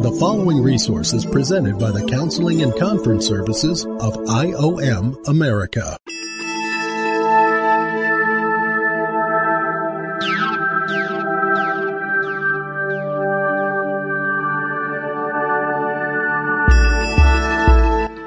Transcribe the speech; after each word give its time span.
The 0.00 0.12
following 0.12 0.62
resource 0.62 1.12
is 1.12 1.26
presented 1.26 1.78
by 1.78 1.90
the 1.90 2.02
Counseling 2.06 2.62
and 2.62 2.74
Conference 2.74 3.26
Services 3.26 3.84
of 3.84 4.14
IOM 4.14 5.28
America. 5.28 5.98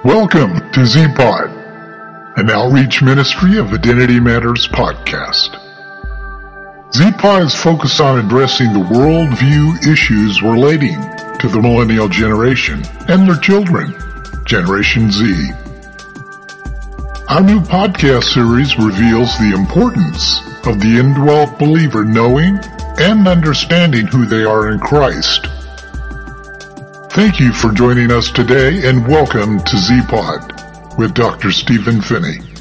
Welcome 0.05 0.71
to 0.73 0.85
Z-Pod, 0.85 1.49
an 2.37 2.51
outreach 2.51 3.01
ministry 3.01 3.57
of 3.57 3.73
Identity 3.73 4.19
Matters 4.19 4.67
podcast. 4.67 5.59
Z-Pod 6.93 7.41
is 7.41 7.55
focused 7.55 7.99
on 7.99 8.23
addressing 8.23 8.73
the 8.73 8.79
worldview 8.79 9.91
issues 9.91 10.43
relating 10.43 11.12
to 11.43 11.49
the 11.49 11.61
millennial 11.61 12.07
generation 12.09 12.81
and 13.07 13.29
their 13.29 13.37
children, 13.37 13.93
Generation 14.45 15.11
Z. 15.11 15.51
Our 17.29 17.41
new 17.41 17.59
podcast 17.59 18.33
series 18.33 18.79
reveals 18.79 19.37
the 19.37 19.53
importance 19.55 20.39
of 20.65 20.79
the 20.79 20.97
indwelt 20.97 21.59
believer 21.59 22.03
knowing 22.03 22.59
and 22.97 23.27
understanding 23.27 24.07
who 24.07 24.25
they 24.25 24.43
are 24.43 24.71
in 24.71 24.79
Christ 24.79 25.47
Thank 27.13 27.39
you 27.39 27.53
for 27.53 27.71
joining 27.71 28.11
us 28.11 28.31
today 28.31 28.87
and 28.87 29.07
welcome 29.07 29.59
to 29.59 29.77
Z-Pod 29.77 30.97
with 30.97 31.13
Dr. 31.13 31.51
Stephen 31.51 32.01
Phinney. 32.01 32.52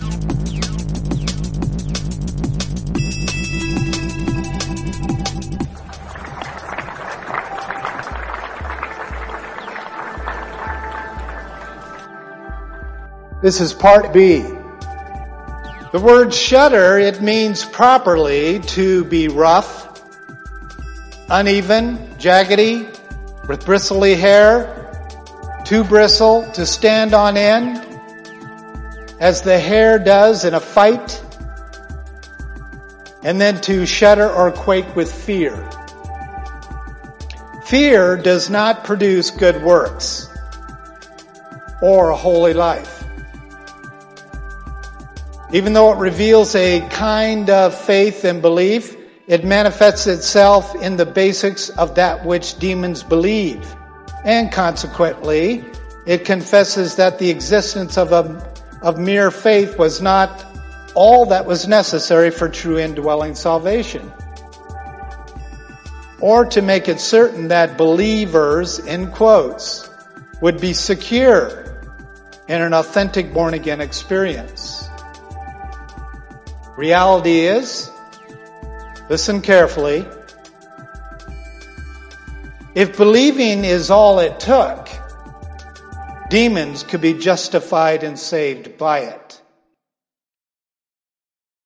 This 13.42 13.60
is 13.60 13.72
part 13.74 14.12
B. 14.12 14.38
The 15.90 16.00
word 16.00 16.32
shudder, 16.32 16.96
it 16.96 17.20
means 17.20 17.64
properly 17.64 18.60
to 18.60 19.04
be 19.04 19.26
rough, 19.26 20.00
uneven, 21.28 21.98
jaggedy, 22.20 22.86
with 23.48 23.66
bristly 23.66 24.14
hair, 24.14 25.60
to 25.64 25.82
bristle 25.82 26.48
to 26.52 26.64
stand 26.64 27.14
on 27.14 27.36
end, 27.36 27.84
as 29.18 29.42
the 29.42 29.58
hair 29.58 29.98
does 29.98 30.44
in 30.44 30.54
a 30.54 30.60
fight, 30.60 31.20
and 33.24 33.40
then 33.40 33.60
to 33.62 33.86
shudder 33.86 34.30
or 34.30 34.52
quake 34.52 34.94
with 34.94 35.12
fear. 35.12 35.68
Fear 37.64 38.18
does 38.18 38.48
not 38.50 38.84
produce 38.84 39.32
good 39.32 39.64
works 39.64 40.28
or 41.82 42.10
a 42.10 42.16
holy 42.16 42.54
life. 42.54 42.91
Even 45.52 45.74
though 45.74 45.92
it 45.92 45.98
reveals 45.98 46.54
a 46.54 46.80
kind 46.88 47.50
of 47.50 47.74
faith 47.74 48.24
and 48.24 48.40
belief, 48.40 48.96
it 49.26 49.44
manifests 49.44 50.06
itself 50.06 50.74
in 50.76 50.96
the 50.96 51.04
basics 51.04 51.68
of 51.68 51.96
that 51.96 52.24
which 52.24 52.58
demons 52.58 53.02
believe. 53.02 53.76
And 54.24 54.50
consequently, 54.50 55.62
it 56.06 56.24
confesses 56.24 56.96
that 56.96 57.18
the 57.18 57.28
existence 57.28 57.98
of 57.98 58.12
a, 58.12 58.50
of 58.80 58.98
mere 58.98 59.30
faith 59.30 59.78
was 59.78 60.00
not 60.00 60.44
all 60.94 61.26
that 61.26 61.46
was 61.46 61.68
necessary 61.68 62.30
for 62.30 62.48
true 62.48 62.78
indwelling 62.78 63.34
salvation. 63.34 64.10
Or 66.20 66.46
to 66.46 66.62
make 66.62 66.88
it 66.88 67.00
certain 67.00 67.48
that 67.48 67.76
believers, 67.76 68.78
in 68.78 69.10
quotes, 69.10 69.88
would 70.40 70.60
be 70.60 70.72
secure 70.72 71.80
in 72.48 72.62
an 72.62 72.72
authentic 72.72 73.32
born 73.32 73.54
again 73.54 73.80
experience. 73.80 74.81
Reality 76.76 77.40
is, 77.40 77.90
Listen 79.12 79.42
carefully. 79.42 80.06
If 82.74 82.96
believing 82.96 83.64
is 83.64 83.90
all 83.90 84.20
it 84.20 84.40
took, 84.40 84.88
demons 86.30 86.82
could 86.82 87.00
be 87.02 87.14
justified 87.14 88.04
and 88.04 88.18
saved 88.18 88.78
by 88.78 89.00
it. 89.00 89.42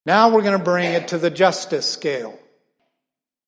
Now 0.07 0.31
we're 0.31 0.43
going 0.43 0.59
to 0.59 0.65
bring 0.65 0.93
it 0.93 1.09
to 1.09 1.19
the 1.19 1.31
justice 1.31 1.87
scale. 1.87 2.39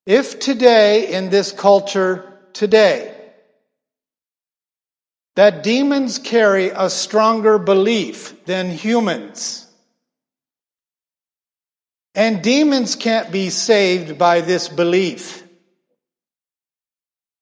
If 0.07 0.39
today, 0.39 1.13
in 1.13 1.29
this 1.31 1.51
culture 1.51 2.39
today, 2.53 3.15
that 5.35 5.63
demons 5.63 6.19
carry 6.19 6.69
a 6.69 6.91
stronger 6.91 7.59
belief 7.59 8.45
than 8.45 8.71
humans, 8.71 9.67
and 12.19 12.43
demons 12.43 12.97
can't 12.97 13.31
be 13.31 13.49
saved 13.49 14.19
by 14.19 14.41
this 14.41 14.69
belief 14.69 15.41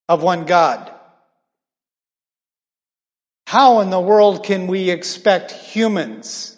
of 0.06 0.22
one 0.22 0.44
God. 0.44 0.92
How 3.46 3.80
in 3.80 3.88
the 3.88 3.98
world 3.98 4.44
can 4.44 4.66
we 4.66 4.90
expect 4.90 5.50
humans 5.50 6.54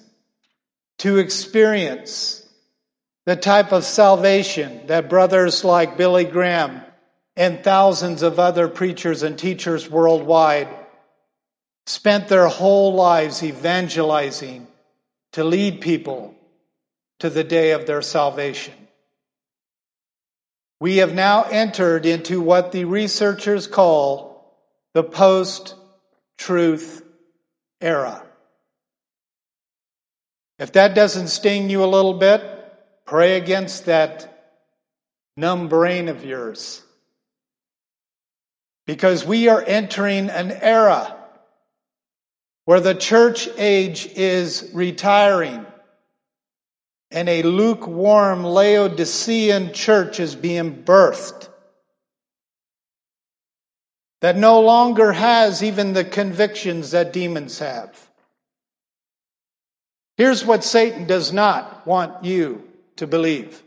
to 0.99 1.19
experience 1.19 2.45
the 3.25 3.37
type 3.37 3.71
of 3.71 3.84
salvation 3.84 4.89
that 4.89 5.09
brothers 5.09 5.62
like 5.62 5.97
Billy 5.97 6.25
Graham 6.25 6.83
and 7.37 7.62
thousands 7.62 8.23
of 8.23 8.41
other 8.41 8.67
preachers 8.67 9.23
and 9.23 9.39
teachers 9.39 9.89
worldwide 9.89 10.69
spent 11.87 12.27
their 12.27 12.49
whole 12.49 12.95
lives 12.95 13.45
evangelizing 13.45 14.67
to 15.34 15.45
lead 15.45 15.81
people 15.81 16.34
to 17.21 17.31
the 17.31 17.45
day 17.45 17.73
of 17.73 17.87
their 17.87 18.03
salvation. 18.03 18.75
We 20.81 20.99
have 20.99 21.15
now 21.15 21.43
entered 21.43 22.06
into 22.06 22.41
what 22.41 22.73
the 22.73 22.84
researchers 22.84 23.67
call 23.67 24.56
the 24.95 25.03
post-truth 25.03 27.03
era. 27.81 28.23
If 30.59 30.73
that 30.73 30.95
doesn't 30.95 31.28
sting 31.28 31.71
you 31.71 31.84
a 31.84 31.87
little 31.87 32.15
bit, 32.15 32.43
pray 33.07 33.37
against 33.37 33.87
that 33.87 34.34
numb 35.37 35.69
brain 35.69 36.09
of 36.09 36.25
yours. 36.25 36.83
Because 38.87 39.25
we 39.25 39.49
are 39.49 39.62
entering 39.62 40.31
an 40.31 40.51
era 40.51 41.15
where 42.65 42.81
the 42.81 42.95
church 42.95 43.49
age 43.57 44.07
is 44.07 44.71
retiring 44.73 45.65
and 47.11 47.29
a 47.29 47.43
lukewarm 47.43 48.45
Laodicean 48.45 49.73
church 49.73 50.21
is 50.21 50.35
being 50.35 50.83
birthed 50.83 51.49
that 54.21 54.37
no 54.37 54.61
longer 54.61 55.13
has 55.13 55.63
even 55.63 55.93
the 55.93 56.05
convictions 56.05 56.91
that 56.91 57.13
demons 57.13 57.61
have. 57.61 57.97
Here's 60.17 60.45
what 60.45 60.65
Satan 60.65 61.07
does 61.07 61.33
not 61.33 61.87
want 61.87 62.25
you 62.25 62.65
to 62.97 63.07
believe. 63.07 63.63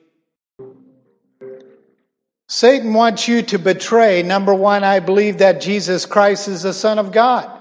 Satan 2.49 2.93
wants 2.93 3.29
you 3.29 3.43
to 3.43 3.57
betray, 3.57 4.23
number 4.23 4.53
one, 4.53 4.83
I 4.83 4.99
believe 4.99 5.37
that 5.37 5.61
Jesus 5.61 6.05
Christ 6.05 6.49
is 6.49 6.63
the 6.63 6.73
Son 6.73 6.99
of 6.99 7.13
God. 7.13 7.60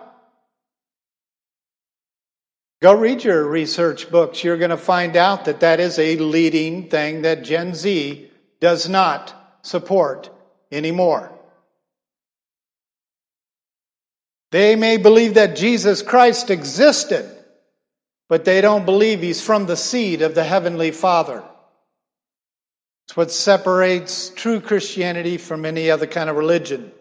Go 2.81 2.95
read 2.95 3.23
your 3.25 3.47
research 3.47 4.11
books. 4.11 4.43
You're 4.43 4.57
going 4.57 4.71
to 4.71 4.79
find 4.79 5.15
out 5.17 5.45
that 5.45 5.61
that 5.61 5.81
is 5.81 5.99
a 5.99 6.17
leading 6.17 6.89
thing 6.89 7.23
that 7.23 7.45
Gen 7.45 7.75
Z 7.75 8.31
does 8.59 8.89
not 8.89 9.35
support 9.63 10.31
anymore. 10.73 11.31
They 14.50 14.77
may 14.77 14.97
believe 14.97 15.35
that 15.35 15.56
Jesus 15.56 16.00
Christ 16.00 16.50
existed, 16.50 17.31
but 18.31 18.47
they 18.47 18.62
don't 18.62 18.87
believe 18.87 19.21
he's 19.21 19.43
from 19.43 19.67
the 19.67 19.76
seed 19.76 20.23
of 20.23 20.35
the 20.35 20.43
Heavenly 20.43 20.91
Father. 20.91 21.44
It's 23.06 23.17
what 23.17 23.31
separates 23.31 24.31
true 24.31 24.61
Christianity 24.61 25.37
from 25.37 25.67
any 25.67 25.91
other 25.91 26.06
kind 26.06 26.31
of 26.31 26.37
religion. 26.37 26.93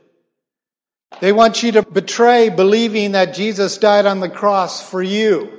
They 1.21 1.31
want 1.31 1.63
you 1.63 1.71
to 1.73 1.83
betray 1.83 2.49
believing 2.49 3.13
that 3.13 3.33
Jesus 3.33 3.77
died 3.77 4.05
on 4.05 4.19
the 4.19 4.29
cross 4.29 4.87
for 4.87 5.01
you 5.01 5.58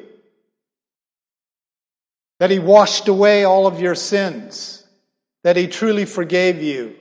that 2.41 2.51
He 2.51 2.59
washed 2.59 3.07
away 3.07 3.45
all 3.45 3.69
of 3.69 3.81
your 3.81 3.95
sins, 3.95 4.83
that 5.45 5.57
He 5.57 5.69
truly 5.69 6.05
forgave 6.07 6.61
you. 6.61 6.97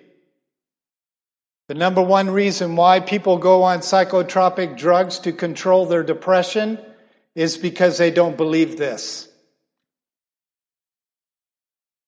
The 1.67 1.73
number 1.73 2.01
one 2.01 2.29
reason 2.29 2.75
why 2.75 2.99
people 2.99 3.37
go 3.37 3.63
on 3.63 3.79
psychotropic 3.79 4.77
drugs 4.77 5.19
to 5.19 5.31
control 5.31 5.87
their 5.87 6.03
depression 6.03 6.77
is 7.33 7.57
because 7.57 7.97
they 7.97 8.11
don't 8.11 8.37
believe 8.37 8.77
this. 8.77 9.27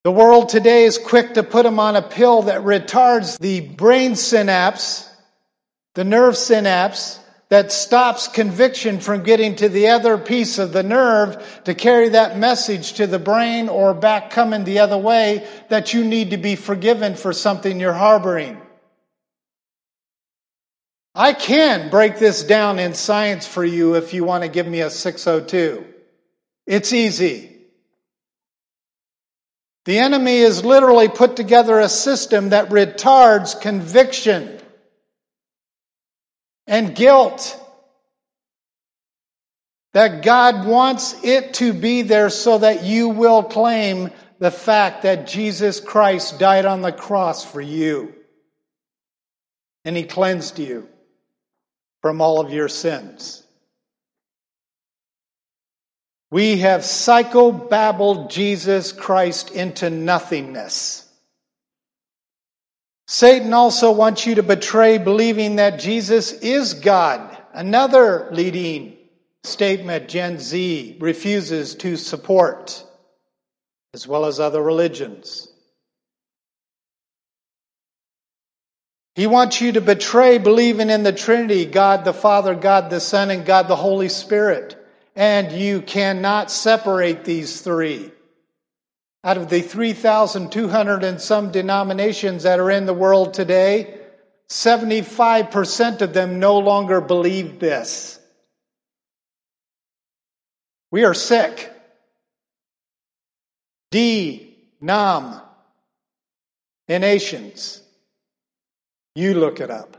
The 0.04 0.12
world 0.12 0.48
today 0.48 0.84
is 0.84 0.98
quick 0.98 1.34
to 1.34 1.42
put 1.42 1.64
them 1.64 1.80
on 1.80 1.96
a 1.96 2.02
pill 2.02 2.42
that 2.42 2.62
retards 2.62 3.38
the 3.38 3.60
brain 3.60 4.14
synapse 4.14 5.08
the 5.94 6.04
nerve 6.04 6.36
synapse 6.36 7.18
that 7.52 7.70
stops 7.70 8.28
conviction 8.28 8.98
from 8.98 9.24
getting 9.24 9.54
to 9.56 9.68
the 9.68 9.88
other 9.88 10.16
piece 10.16 10.58
of 10.58 10.72
the 10.72 10.82
nerve 10.82 11.60
to 11.64 11.74
carry 11.74 12.08
that 12.08 12.38
message 12.38 12.94
to 12.94 13.06
the 13.06 13.18
brain 13.18 13.68
or 13.68 13.92
back 13.92 14.30
coming 14.30 14.64
the 14.64 14.78
other 14.78 14.96
way 14.96 15.46
that 15.68 15.92
you 15.92 16.02
need 16.02 16.30
to 16.30 16.38
be 16.38 16.56
forgiven 16.56 17.14
for 17.14 17.34
something 17.34 17.78
you're 17.78 17.92
harboring. 17.92 18.58
I 21.14 21.34
can 21.34 21.90
break 21.90 22.18
this 22.18 22.42
down 22.42 22.78
in 22.78 22.94
science 22.94 23.46
for 23.46 23.62
you 23.62 23.96
if 23.96 24.14
you 24.14 24.24
want 24.24 24.44
to 24.44 24.48
give 24.48 24.66
me 24.66 24.80
a 24.80 24.88
602. 24.88 25.84
It's 26.66 26.94
easy. 26.94 27.54
The 29.84 29.98
enemy 29.98 30.40
has 30.40 30.64
literally 30.64 31.10
put 31.10 31.36
together 31.36 31.78
a 31.80 31.90
system 31.90 32.48
that 32.48 32.70
retards 32.70 33.60
conviction 33.60 34.58
and 36.72 36.94
guilt. 36.94 37.58
That 39.92 40.22
God 40.22 40.66
wants 40.66 41.22
it 41.22 41.54
to 41.54 41.74
be 41.74 42.00
there 42.00 42.30
so 42.30 42.56
that 42.58 42.82
you 42.82 43.10
will 43.10 43.42
claim 43.42 44.10
the 44.38 44.50
fact 44.50 45.02
that 45.02 45.26
Jesus 45.26 45.80
Christ 45.80 46.38
died 46.38 46.64
on 46.64 46.80
the 46.80 46.90
cross 46.90 47.44
for 47.44 47.60
you. 47.60 48.14
And 49.84 49.94
he 49.94 50.04
cleansed 50.04 50.58
you 50.58 50.88
from 52.00 52.22
all 52.22 52.40
of 52.40 52.54
your 52.54 52.68
sins. 52.68 53.44
We 56.30 56.60
have 56.60 56.80
psychobabbled 56.80 58.30
Jesus 58.30 58.92
Christ 58.92 59.50
into 59.50 59.90
nothingness. 59.90 61.01
Satan 63.12 63.52
also 63.52 63.92
wants 63.92 64.24
you 64.24 64.36
to 64.36 64.42
betray 64.42 64.96
believing 64.96 65.56
that 65.56 65.78
Jesus 65.78 66.32
is 66.32 66.72
God. 66.72 67.36
Another 67.52 68.30
leading 68.32 68.96
statement 69.44 70.08
Gen 70.08 70.38
Z 70.38 70.96
refuses 70.98 71.74
to 71.74 71.98
support, 71.98 72.82
as 73.92 74.08
well 74.08 74.24
as 74.24 74.40
other 74.40 74.62
religions. 74.62 75.46
He 79.14 79.26
wants 79.26 79.60
you 79.60 79.72
to 79.72 79.82
betray 79.82 80.38
believing 80.38 80.88
in 80.88 81.02
the 81.02 81.12
Trinity, 81.12 81.66
God 81.66 82.06
the 82.06 82.14
Father, 82.14 82.54
God 82.54 82.88
the 82.88 82.98
Son, 82.98 83.30
and 83.30 83.44
God 83.44 83.68
the 83.68 83.76
Holy 83.76 84.08
Spirit. 84.08 84.74
And 85.14 85.52
you 85.52 85.82
cannot 85.82 86.50
separate 86.50 87.26
these 87.26 87.60
three. 87.60 88.10
Out 89.24 89.36
of 89.36 89.48
the 89.48 89.60
3,200 89.60 91.04
and 91.04 91.20
some 91.20 91.52
denominations 91.52 92.42
that 92.42 92.58
are 92.58 92.70
in 92.70 92.86
the 92.86 92.94
world 92.94 93.34
today, 93.34 93.98
75% 94.48 96.00
of 96.02 96.12
them 96.12 96.40
no 96.40 96.58
longer 96.58 97.00
believe 97.00 97.58
this. 97.58 98.18
We 100.90 101.04
are 101.04 101.14
sick. 101.14 101.70
D, 103.90 104.56
Nam, 104.80 105.40
nations. 106.88 107.80
You 109.14 109.34
look 109.34 109.60
it 109.60 109.70
up. 109.70 109.96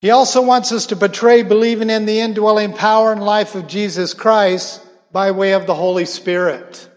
He 0.00 0.10
also 0.10 0.42
wants 0.42 0.72
us 0.72 0.86
to 0.86 0.96
betray 0.96 1.42
believing 1.42 1.90
in 1.90 2.06
the 2.06 2.20
indwelling 2.20 2.72
power 2.72 3.12
and 3.12 3.22
life 3.22 3.54
of 3.54 3.66
Jesus 3.66 4.14
Christ 4.14 4.80
by 5.10 5.30
way 5.30 5.52
of 5.52 5.66
the 5.66 5.74
Holy 5.74 6.04
Spirit. 6.04 6.88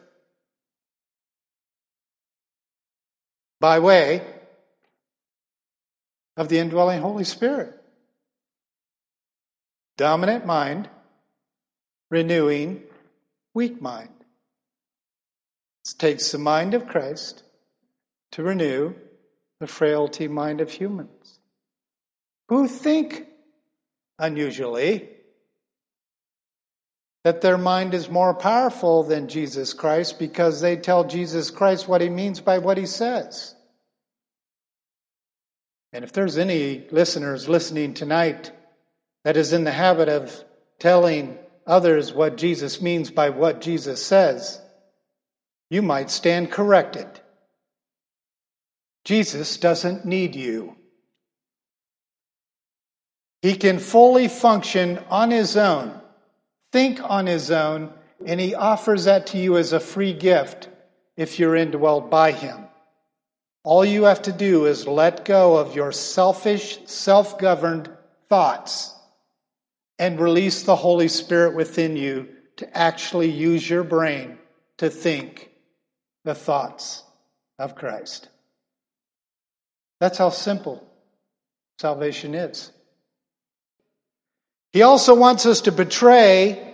By 3.60 3.80
way 3.80 4.22
of 6.38 6.50
the 6.50 6.58
indwelling 6.58 7.02
Holy 7.02 7.24
Spirit. 7.24 7.78
Dominant 9.98 10.46
mind, 10.46 10.90
renewing 12.10 12.84
weak 13.54 13.82
mind. 13.82 14.10
It 15.86 15.96
takes 15.98 16.32
the 16.32 16.38
mind 16.38 16.74
of 16.74 16.88
Christ 16.88 17.44
to 18.32 18.44
renew 18.44 18.94
the 19.60 19.68
frailty 19.68 20.28
mind 20.28 20.62
of 20.62 20.72
humans 20.72 21.40
who 22.50 22.68
think 22.68 23.28
unusually 24.18 25.10
that 27.24 27.42
their 27.42 27.58
mind 27.58 27.94
is 27.94 28.10
more 28.10 28.34
powerful 28.34 29.04
than 29.04 29.28
Jesus 29.28 29.74
Christ 29.74 30.18
because 30.18 30.60
they 30.60 30.76
tell 30.76 31.04
Jesus 31.04 31.52
Christ 31.52 31.88
what 31.88 32.02
he 32.02 32.10
means 32.10 32.42
by 32.42 32.58
what 32.58 32.78
he 32.78 32.88
says. 32.88 33.56
And 35.94 36.04
if 36.04 36.14
there's 36.14 36.38
any 36.38 36.88
listeners 36.92 37.48
listening 37.48 37.94
tonight 37.94 38.52
that 39.24 39.38
is 39.38 39.54
in 39.54 39.66
the 39.66 39.72
habit 39.72 40.10
of 40.10 40.44
telling 40.80 41.38
others 41.68 42.12
what 42.12 42.38
Jesus 42.38 42.82
means 42.82 43.12
by 43.12 43.30
what 43.30 43.62
Jesus 43.62 44.04
says, 44.04 44.60
you 45.70 45.82
might 45.82 46.10
stand 46.10 46.52
corrected. 46.52 47.08
Jesus 49.06 49.58
doesn't 49.58 50.06
need 50.06 50.36
you. 50.36 50.76
He 53.42 53.56
can 53.56 53.80
fully 53.80 54.28
function 54.28 55.00
on 55.10 55.32
his 55.32 55.56
own, 55.56 56.01
think 56.72 57.02
on 57.04 57.28
his 57.28 57.52
own, 57.52 57.94
and 58.26 58.40
he 58.40 58.56
offers 58.56 59.06
that 59.06 59.28
to 59.28 59.38
you 59.38 59.58
as 59.58 59.74
a 59.74 59.80
free 59.80 60.14
gift 60.14 60.70
if 61.18 61.40
you're 61.40 61.56
indwelled 61.56 62.10
by 62.10 62.32
him. 62.32 62.66
All 63.64 63.86
you 63.86 64.04
have 64.04 64.24
to 64.24 64.32
do 64.32 64.66
is 64.66 64.88
let 64.88 65.26
go 65.26 65.58
of 65.58 65.76
your 65.76 65.92
selfish, 65.92 66.80
self 66.86 67.38
governed 67.38 67.90
thoughts 68.30 68.94
and 70.00 70.20
release 70.20 70.64
the 70.64 70.76
Holy 70.76 71.08
Spirit 71.08 71.56
within 71.56 71.96
you 71.96 72.28
to 72.58 72.78
actually 72.78 73.30
use 73.30 73.70
your 73.70 73.84
brain 73.84 74.38
to 74.78 74.90
think 74.90 75.52
the 76.24 76.34
thoughts 76.34 77.04
of 77.60 77.76
Christ. 77.76 78.28
That's 80.00 80.18
how 80.18 80.30
simple 80.30 80.84
salvation 81.78 82.34
is. 82.34 82.72
He 84.74 84.84
also 84.84 85.16
wants 85.16 85.46
us 85.46 85.62
to 85.62 85.72
betray, 85.72 86.68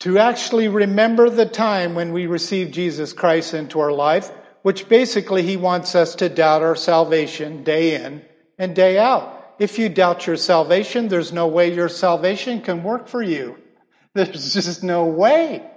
to 0.00 0.18
actually 0.18 0.68
remember 0.68 1.30
the 1.30 1.46
time 1.46 1.94
when 1.94 2.12
we 2.12 2.26
received 2.26 2.74
Jesus 2.74 3.12
Christ 3.12 3.54
into 3.54 3.80
our 3.80 3.92
life, 3.92 4.30
which 4.62 4.88
basically 4.88 5.42
he 5.42 5.56
wants 5.56 5.94
us 5.94 6.16
to 6.16 6.28
doubt 6.28 6.62
our 6.62 6.76
salvation 6.76 7.62
day 7.64 7.94
in 7.94 8.24
and 8.58 8.74
day 8.74 8.98
out. 8.98 9.54
If 9.58 9.78
you 9.78 9.88
doubt 9.88 10.26
your 10.26 10.36
salvation, 10.36 11.08
there's 11.08 11.32
no 11.32 11.46
way 11.46 11.72
your 11.72 11.88
salvation 11.88 12.60
can 12.60 12.82
work 12.82 13.06
for 13.06 13.22
you. 13.22 13.56
There's 14.14 14.54
just 14.54 14.82
no 14.82 15.06
way. 15.06 15.68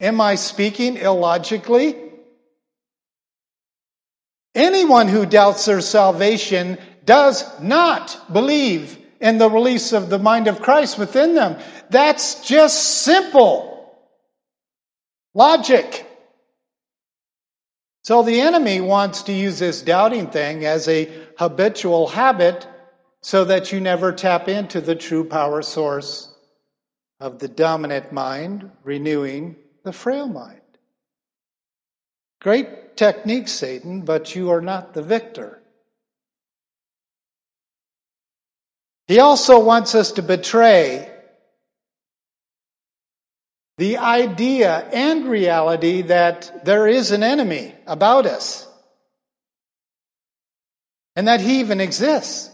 Am 0.00 0.20
I 0.20 0.36
speaking 0.36 0.96
illogically? 0.96 2.07
Anyone 4.54 5.08
who 5.08 5.26
doubts 5.26 5.66
their 5.66 5.80
salvation 5.80 6.78
does 7.04 7.44
not 7.60 8.32
believe 8.32 8.98
in 9.20 9.38
the 9.38 9.50
release 9.50 9.92
of 9.92 10.10
the 10.10 10.18
mind 10.18 10.46
of 10.46 10.62
Christ 10.62 10.98
within 10.98 11.34
them. 11.34 11.60
That's 11.90 12.46
just 12.46 13.02
simple 13.02 13.92
logic. 15.34 16.06
So 18.02 18.22
the 18.22 18.40
enemy 18.40 18.80
wants 18.80 19.24
to 19.24 19.32
use 19.32 19.58
this 19.58 19.82
doubting 19.82 20.28
thing 20.28 20.64
as 20.64 20.88
a 20.88 21.10
habitual 21.36 22.08
habit 22.08 22.66
so 23.20 23.44
that 23.44 23.72
you 23.72 23.80
never 23.80 24.12
tap 24.12 24.48
into 24.48 24.80
the 24.80 24.94
true 24.94 25.24
power 25.24 25.62
source 25.62 26.32
of 27.20 27.38
the 27.38 27.48
dominant 27.48 28.12
mind, 28.12 28.70
renewing 28.84 29.56
the 29.84 29.92
frail 29.92 30.28
mind. 30.28 30.60
Great 32.40 32.96
technique, 32.96 33.48
Satan, 33.48 34.02
but 34.02 34.34
you 34.34 34.50
are 34.50 34.60
not 34.60 34.94
the 34.94 35.02
victor. 35.02 35.60
He 39.08 39.20
also 39.20 39.64
wants 39.64 39.94
us 39.94 40.12
to 40.12 40.22
betray 40.22 41.10
the 43.78 43.98
idea 43.98 44.76
and 44.76 45.26
reality 45.26 46.02
that 46.02 46.64
there 46.64 46.86
is 46.86 47.10
an 47.12 47.22
enemy 47.22 47.74
about 47.86 48.26
us 48.26 48.66
and 51.16 51.26
that 51.28 51.40
he 51.40 51.60
even 51.60 51.80
exists. 51.80 52.50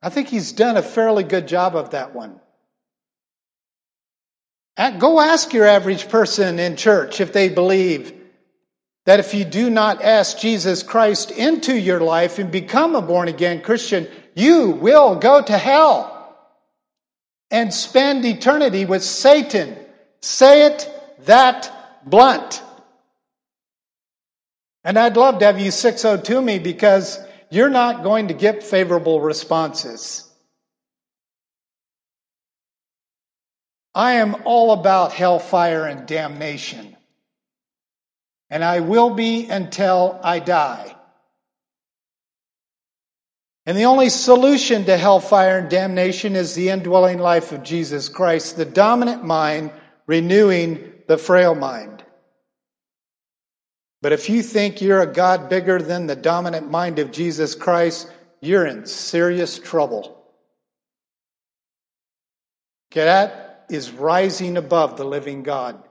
I 0.00 0.08
think 0.08 0.28
he's 0.28 0.52
done 0.52 0.76
a 0.76 0.82
fairly 0.82 1.24
good 1.24 1.46
job 1.46 1.76
of 1.76 1.90
that 1.90 2.14
one. 2.14 2.40
Go 4.98 5.20
ask 5.20 5.52
your 5.52 5.66
average 5.66 6.08
person 6.08 6.58
in 6.58 6.76
church 6.76 7.20
if 7.20 7.32
they 7.32 7.48
believe 7.48 8.14
that 9.08 9.20
if 9.20 9.32
you 9.32 9.42
do 9.42 9.70
not 9.70 10.02
ask 10.02 10.38
Jesus 10.38 10.82
Christ 10.82 11.30
into 11.30 11.74
your 11.74 11.98
life 11.98 12.38
and 12.38 12.52
become 12.52 12.94
a 12.94 13.00
born 13.00 13.28
again 13.28 13.62
Christian, 13.62 14.06
you 14.34 14.72
will 14.72 15.14
go 15.14 15.40
to 15.40 15.56
hell 15.56 16.36
and 17.50 17.72
spend 17.72 18.26
eternity 18.26 18.84
with 18.84 19.02
Satan. 19.02 19.78
Say 20.20 20.66
it 20.66 20.90
that 21.24 21.72
blunt. 22.04 22.62
And 24.84 24.98
I'd 24.98 25.16
love 25.16 25.38
to 25.38 25.46
have 25.46 25.58
you 25.58 25.70
602 25.70 26.42
me 26.42 26.58
because 26.58 27.18
you're 27.48 27.70
not 27.70 28.02
going 28.02 28.28
to 28.28 28.34
get 28.34 28.62
favorable 28.62 29.22
responses. 29.22 30.30
I 33.94 34.16
am 34.16 34.42
all 34.44 34.72
about 34.72 35.14
hellfire 35.14 35.86
and 35.86 36.06
damnation. 36.06 36.97
And 38.50 38.64
I 38.64 38.80
will 38.80 39.10
be 39.10 39.46
until 39.46 40.18
I 40.22 40.38
die. 40.38 40.94
And 43.66 43.76
the 43.76 43.84
only 43.84 44.08
solution 44.08 44.86
to 44.86 44.96
hellfire 44.96 45.58
and 45.58 45.68
damnation 45.68 46.36
is 46.36 46.54
the 46.54 46.70
indwelling 46.70 47.18
life 47.18 47.52
of 47.52 47.62
Jesus 47.62 48.08
Christ, 48.08 48.56
the 48.56 48.64
dominant 48.64 49.24
mind 49.24 49.72
renewing 50.06 50.94
the 51.06 51.18
frail 51.18 51.54
mind. 51.54 52.02
But 54.00 54.12
if 54.12 54.30
you 54.30 54.42
think 54.42 54.80
you're 54.80 55.02
a 55.02 55.12
God 55.12 55.48
bigger 55.48 55.80
than 55.80 56.06
the 56.06 56.16
dominant 56.16 56.70
mind 56.70 56.98
of 56.98 57.10
Jesus 57.10 57.54
Christ, 57.54 58.10
you're 58.40 58.64
in 58.64 58.86
serious 58.86 59.58
trouble. 59.58 60.18
Okay, 62.90 63.04
that 63.04 63.66
is 63.68 63.90
rising 63.90 64.56
above 64.56 64.96
the 64.96 65.04
living 65.04 65.42
God, 65.42 65.82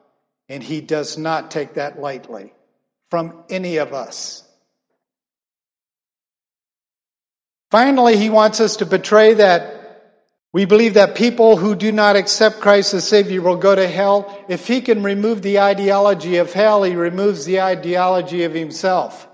and 0.49 0.63
He 0.63 0.81
does 0.81 1.17
not 1.17 1.51
take 1.51 1.75
that 1.75 1.99
lightly 1.99 2.53
from 3.09 3.43
any 3.49 3.77
of 3.77 3.93
us. 3.93 4.43
Finally, 7.69 8.17
he 8.17 8.29
wants 8.29 8.61
us 8.61 8.77
to 8.77 8.85
betray 8.85 9.33
that 9.33 9.73
we 10.53 10.65
believe 10.65 10.93
that 10.93 11.15
people 11.15 11.57
who 11.57 11.75
do 11.75 11.91
not 11.91 12.15
accept 12.15 12.61
Christ 12.61 12.93
as 12.93 13.07
Savior 13.07 13.41
will 13.41 13.57
go 13.57 13.75
to 13.75 13.87
hell. 13.87 14.45
If 14.47 14.67
he 14.67 14.81
can 14.81 15.03
remove 15.03 15.41
the 15.41 15.59
ideology 15.59 16.37
of 16.37 16.53
hell, 16.53 16.83
he 16.83 16.95
removes 16.95 17.45
the 17.45 17.61
ideology 17.61 18.43
of 18.43 18.53
himself. 18.53 19.27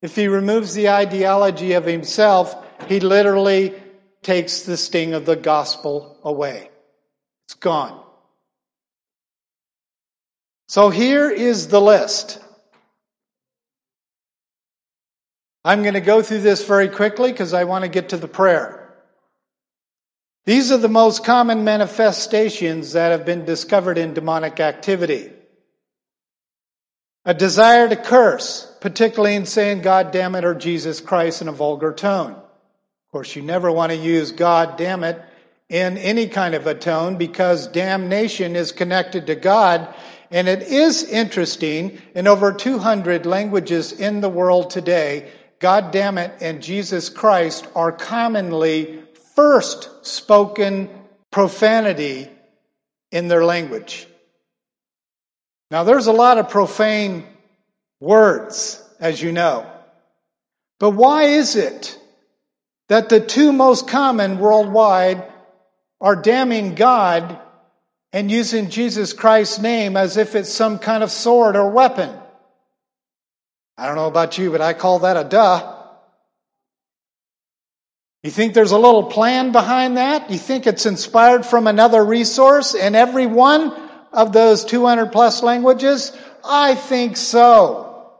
If 0.00 0.14
he 0.14 0.28
removes 0.28 0.74
the 0.74 0.90
ideology 0.90 1.72
of 1.72 1.84
himself, 1.84 2.54
he 2.86 3.00
literally 3.00 3.74
takes 4.22 4.62
the 4.62 4.76
sting 4.76 5.14
of 5.14 5.26
the 5.26 5.36
gospel 5.36 6.16
away. 6.22 6.70
It's 7.46 7.54
gone. 7.54 8.00
So 10.68 10.90
here 10.90 11.30
is 11.30 11.68
the 11.68 11.80
list. 11.80 12.38
I'm 15.64 15.82
going 15.82 15.94
to 15.94 16.00
go 16.00 16.22
through 16.22 16.42
this 16.42 16.64
very 16.64 16.88
quickly 16.88 17.32
because 17.32 17.54
I 17.54 17.64
want 17.64 17.84
to 17.84 17.90
get 17.90 18.10
to 18.10 18.16
the 18.16 18.28
prayer. 18.28 18.88
These 20.44 20.72
are 20.72 20.78
the 20.78 20.88
most 20.88 21.24
common 21.24 21.64
manifestations 21.64 22.92
that 22.92 23.10
have 23.10 23.26
been 23.26 23.44
discovered 23.44 23.98
in 23.98 24.14
demonic 24.14 24.60
activity. 24.60 25.30
A 27.24 27.34
desire 27.34 27.88
to 27.88 27.96
curse, 27.96 28.70
particularly 28.80 29.34
in 29.34 29.44
saying 29.44 29.82
God 29.82 30.10
damn 30.10 30.34
it 30.34 30.44
or 30.44 30.54
Jesus 30.54 31.00
Christ 31.00 31.42
in 31.42 31.48
a 31.48 31.52
vulgar 31.52 31.92
tone. 31.92 32.32
Of 32.32 33.12
course, 33.12 33.34
you 33.36 33.42
never 33.42 33.70
want 33.70 33.92
to 33.92 33.98
use 33.98 34.32
God 34.32 34.78
damn 34.78 35.04
it 35.04 35.20
in 35.68 35.98
any 35.98 36.28
kind 36.28 36.54
of 36.54 36.66
a 36.66 36.74
tone 36.74 37.16
because 37.16 37.66
damnation 37.68 38.56
is 38.56 38.72
connected 38.72 39.26
to 39.26 39.34
God. 39.34 39.94
And 40.30 40.48
it 40.48 40.62
is 40.62 41.04
interesting 41.04 41.98
in 42.14 42.26
over 42.26 42.52
200 42.52 43.24
languages 43.24 43.92
in 43.92 44.20
the 44.20 44.28
world 44.28 44.70
today, 44.70 45.30
God 45.58 45.90
damn 45.90 46.18
it, 46.18 46.32
and 46.40 46.62
Jesus 46.62 47.08
Christ 47.08 47.66
are 47.74 47.92
commonly 47.92 49.02
first 49.34 50.06
spoken 50.06 50.90
profanity 51.30 52.28
in 53.10 53.28
their 53.28 53.44
language. 53.44 54.06
Now, 55.70 55.84
there's 55.84 56.06
a 56.06 56.12
lot 56.12 56.38
of 56.38 56.50
profane 56.50 57.24
words, 58.00 58.82
as 59.00 59.20
you 59.20 59.32
know. 59.32 59.70
But 60.78 60.90
why 60.90 61.24
is 61.24 61.56
it 61.56 61.98
that 62.88 63.08
the 63.08 63.20
two 63.20 63.52
most 63.52 63.88
common 63.88 64.38
worldwide 64.38 65.24
are 66.00 66.16
damning 66.16 66.74
God 66.74 67.38
and 68.12 68.30
using 68.30 68.70
Jesus 68.70 69.12
Christ's 69.12 69.58
name 69.58 69.96
as 69.96 70.16
if 70.16 70.34
it's 70.34 70.52
some 70.52 70.78
kind 70.78 71.02
of 71.02 71.10
sword 71.10 71.56
or 71.56 71.70
weapon? 71.70 72.10
I 73.76 73.86
don't 73.86 73.96
know 73.96 74.08
about 74.08 74.38
you, 74.38 74.50
but 74.50 74.60
I 74.60 74.72
call 74.72 75.00
that 75.00 75.16
a 75.16 75.24
duh. 75.24 75.74
You 78.22 78.30
think 78.30 78.52
there's 78.52 78.72
a 78.72 78.78
little 78.78 79.04
plan 79.04 79.52
behind 79.52 79.96
that? 79.96 80.30
You 80.30 80.38
think 80.38 80.66
it's 80.66 80.86
inspired 80.86 81.46
from 81.46 81.66
another 81.66 82.04
resource 82.04 82.74
in 82.74 82.94
every 82.94 83.26
one 83.26 83.72
of 84.12 84.32
those 84.32 84.64
200 84.64 85.12
plus 85.12 85.42
languages? 85.42 86.12
I 86.44 86.74
think 86.74 87.16
so. 87.16 88.10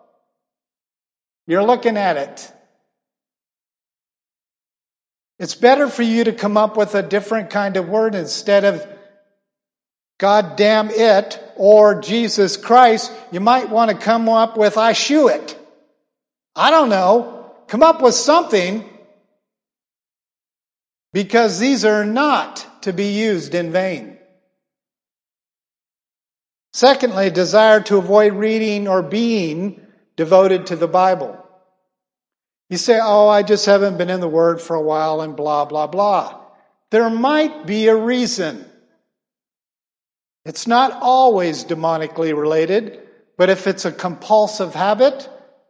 You're 1.46 1.64
looking 1.64 1.96
at 1.96 2.16
it. 2.16 2.52
It's 5.38 5.54
better 5.54 5.88
for 5.88 6.02
you 6.02 6.24
to 6.24 6.32
come 6.32 6.56
up 6.56 6.76
with 6.76 6.94
a 6.94 7.02
different 7.02 7.50
kind 7.50 7.76
of 7.76 7.88
word 7.88 8.14
instead 8.14 8.64
of 8.64 8.86
God 10.18 10.56
damn 10.56 10.90
it 10.90 11.40
or 11.56 12.00
Jesus 12.00 12.56
Christ, 12.56 13.12
you 13.30 13.40
might 13.40 13.70
want 13.70 13.90
to 13.90 13.96
come 13.96 14.28
up 14.28 14.56
with 14.56 14.76
I 14.76 14.92
shoe 14.92 15.28
it. 15.28 15.56
I 16.54 16.70
don't 16.70 16.88
know. 16.88 17.52
Come 17.68 17.82
up 17.82 18.02
with 18.02 18.14
something 18.14 18.84
because 21.12 21.58
these 21.58 21.84
are 21.84 22.04
not 22.04 22.66
to 22.82 22.92
be 22.92 23.12
used 23.12 23.54
in 23.54 23.70
vain. 23.72 24.18
Secondly, 26.72 27.30
desire 27.30 27.80
to 27.82 27.96
avoid 27.96 28.34
reading 28.34 28.88
or 28.88 29.02
being 29.02 29.80
devoted 30.16 30.66
to 30.66 30.76
the 30.76 30.88
Bible. 30.88 31.44
You 32.70 32.76
say, 32.76 32.98
oh, 33.02 33.28
I 33.28 33.42
just 33.42 33.66
haven't 33.66 33.98
been 33.98 34.10
in 34.10 34.20
the 34.20 34.28
Word 34.28 34.60
for 34.60 34.76
a 34.76 34.82
while 34.82 35.22
and 35.22 35.36
blah, 35.36 35.64
blah, 35.64 35.86
blah. 35.86 36.40
There 36.90 37.08
might 37.08 37.66
be 37.66 37.88
a 37.88 37.96
reason. 37.96 38.64
It's 40.48 40.66
not 40.66 40.92
always 41.02 41.66
demonically 41.66 42.34
related, 42.34 43.06
but 43.36 43.50
if 43.50 43.66
it's 43.66 43.84
a 43.84 43.92
compulsive 43.92 44.74
habit, 44.74 45.28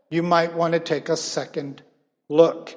you 0.09 0.23
might 0.23 0.55
want 0.55 0.75
to 0.75 0.79
take 0.79 1.09
a 1.09 1.17
second 1.17 1.83
look. 2.29 2.77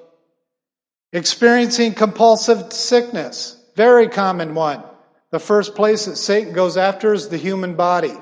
Experiencing 1.14 1.94
compulsive 1.94 2.74
sickness, 2.74 3.56
very 3.76 4.08
common 4.08 4.56
one. 4.56 4.82
The 5.30 5.38
first 5.38 5.76
place 5.76 6.06
that 6.06 6.16
Satan 6.16 6.54
goes 6.54 6.76
after 6.76 7.14
is 7.14 7.30
the 7.30 7.38
human 7.38 7.76
body. 7.76 8.18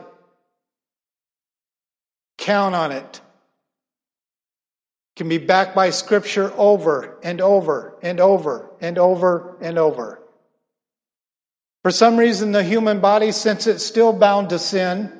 Count 2.37 2.75
on 2.75 2.91
it. 2.91 3.21
Can 5.15 5.29
be 5.29 5.37
backed 5.37 5.73
by 5.73 5.91
scripture 5.91 6.51
over 6.57 7.17
and 7.23 7.39
over 7.39 7.97
and 8.01 8.19
over 8.19 8.71
and 8.81 8.97
over 8.97 9.57
and 9.61 9.77
over. 9.77 10.18
For 11.89 11.93
some 11.93 12.17
reason, 12.17 12.51
the 12.51 12.61
human 12.61 12.99
body, 12.99 13.31
since 13.31 13.65
it's 13.65 13.83
still 13.83 14.13
bound 14.13 14.49
to 14.49 14.59
sin, 14.59 15.11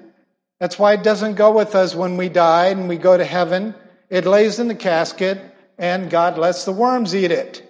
that's 0.60 0.78
why 0.78 0.94
it 0.94 1.02
doesn't 1.02 1.34
go 1.34 1.52
with 1.52 1.74
us 1.74 1.96
when 1.96 2.16
we 2.16 2.30
die 2.30 2.68
and 2.68 2.88
we 2.88 2.98
go 2.98 3.18
to 3.18 3.26
heaven. 3.26 3.74
It 4.08 4.28
lays 4.28 4.60
in 4.60 4.68
the 4.68 4.76
casket 4.76 5.42
and 5.80 6.12
God 6.12 6.38
lets 6.38 6.66
the 6.66 6.72
worms 6.72 7.16
eat 7.16 7.32
it. 7.32 7.68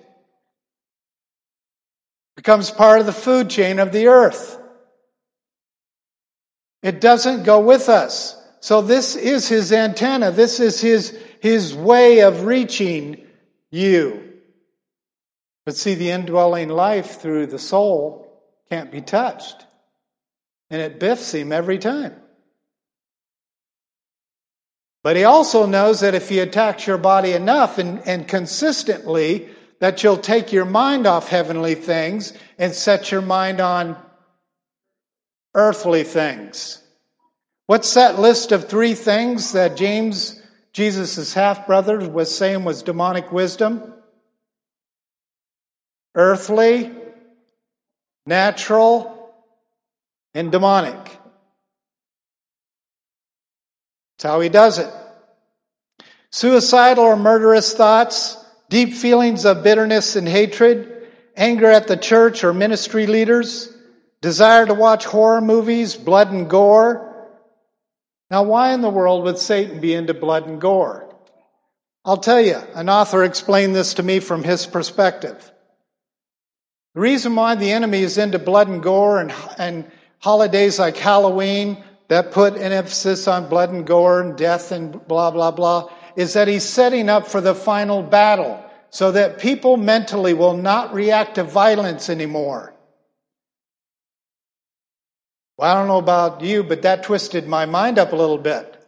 Becomes 2.35 2.71
part 2.71 2.99
of 2.99 3.05
the 3.05 3.13
food 3.13 3.49
chain 3.49 3.79
of 3.79 3.93
the 3.93 4.07
earth. 4.07 4.61
It 6.83 6.99
doesn't 6.99 7.43
go 7.43 7.61
with 7.61 7.87
us. 7.87 8.35
So 8.59 8.81
this 8.81 9.15
is 9.15 9.47
his 9.47 9.71
antenna. 9.71 10.31
This 10.31 10.59
is 10.59 10.81
his, 10.81 11.17
his 11.39 11.73
way 11.73 12.19
of 12.23 12.43
reaching 12.43 13.25
you. 13.71 14.33
But 15.65 15.77
see, 15.77 15.95
the 15.95 16.11
indwelling 16.11 16.67
life 16.67 17.21
through 17.21 17.47
the 17.47 17.59
soul 17.59 18.28
can't 18.69 18.91
be 18.91 19.01
touched. 19.01 19.65
And 20.69 20.81
it 20.81 20.99
biffs 20.99 21.33
him 21.33 21.51
every 21.51 21.79
time. 21.79 22.15
But 25.03 25.15
he 25.15 25.23
also 25.23 25.65
knows 25.65 26.01
that 26.01 26.15
if 26.15 26.29
he 26.29 26.39
attacks 26.39 26.85
your 26.85 26.97
body 26.97 27.31
enough 27.31 27.77
and, 27.77 28.07
and 28.07 28.27
consistently, 28.27 29.49
that 29.79 30.03
you'll 30.03 30.17
take 30.17 30.51
your 30.51 30.65
mind 30.65 31.07
off 31.07 31.29
heavenly 31.29 31.75
things 31.75 32.33
and 32.57 32.73
set 32.73 33.11
your 33.11 33.21
mind 33.21 33.61
on 33.61 33.97
earthly 35.55 36.03
things. 36.03 36.81
What's 37.65 37.93
that 37.93 38.19
list 38.19 38.51
of 38.51 38.67
three 38.67 38.93
things 38.93 39.53
that 39.53 39.77
James, 39.77 40.39
Jesus' 40.73 41.33
half 41.33 41.65
brother, 41.65 41.99
was 41.99 42.35
saying 42.35 42.65
was 42.65 42.83
demonic 42.83 43.31
wisdom? 43.31 43.93
Earthly, 46.13 46.91
natural, 48.25 49.33
and 50.33 50.51
demonic. 50.51 50.95
That's 54.17 54.23
how 54.23 54.39
he 54.41 54.49
does 54.49 54.79
it. 54.79 54.93
Suicidal 56.31 57.03
or 57.03 57.15
murderous 57.15 57.73
thoughts, 57.73 58.37
deep 58.69 58.93
feelings 58.93 59.45
of 59.45 59.63
bitterness 59.63 60.15
and 60.15 60.27
hatred, 60.27 61.07
anger 61.35 61.67
at 61.67 61.87
the 61.87 61.97
church 61.97 62.43
or 62.43 62.53
ministry 62.53 63.07
leaders, 63.07 63.73
desire 64.21 64.65
to 64.65 64.73
watch 64.73 65.05
horror 65.05 65.41
movies, 65.41 65.95
blood 65.95 66.31
and 66.31 66.49
gore, 66.49 67.05
Now, 68.29 68.43
why 68.43 68.73
in 68.73 68.81
the 68.81 68.89
world 68.89 69.23
would 69.23 69.39
Satan 69.39 69.79
be 69.79 69.93
into 69.93 70.13
blood 70.13 70.45
and 70.45 70.61
gore? 70.61 71.09
I'll 72.05 72.17
tell 72.17 72.39
you, 72.39 72.57
an 72.75 72.89
author 72.89 73.23
explained 73.23 73.75
this 73.75 73.95
to 73.95 74.03
me 74.03 74.19
from 74.19 74.43
his 74.43 74.67
perspective. 74.67 75.51
The 76.99 77.03
reason 77.03 77.33
why 77.33 77.55
the 77.55 77.71
enemy 77.71 77.99
is 77.99 78.17
into 78.17 78.39
blood 78.39 78.67
and 78.67 78.83
gore 78.83 79.21
and, 79.21 79.33
and 79.57 79.89
holidays 80.17 80.79
like 80.79 80.97
Halloween 80.97 81.81
that 82.09 82.33
put 82.33 82.57
an 82.57 82.73
emphasis 82.73 83.25
on 83.25 83.47
blood 83.47 83.69
and 83.69 83.87
gore 83.87 84.19
and 84.19 84.37
death 84.37 84.73
and 84.73 85.07
blah, 85.07 85.31
blah, 85.31 85.51
blah, 85.51 85.89
is 86.17 86.33
that 86.33 86.49
he's 86.49 86.65
setting 86.65 87.07
up 87.07 87.25
for 87.25 87.39
the 87.39 87.55
final 87.55 88.03
battle 88.03 88.61
so 88.89 89.13
that 89.13 89.39
people 89.39 89.77
mentally 89.77 90.33
will 90.33 90.57
not 90.57 90.93
react 90.93 91.35
to 91.35 91.45
violence 91.45 92.09
anymore. 92.09 92.73
Well, 95.57 95.71
I 95.71 95.79
don't 95.79 95.87
know 95.87 95.99
about 95.99 96.41
you, 96.41 96.65
but 96.65 96.81
that 96.81 97.03
twisted 97.03 97.47
my 97.47 97.65
mind 97.65 97.97
up 97.97 98.11
a 98.11 98.17
little 98.17 98.37
bit. 98.37 98.78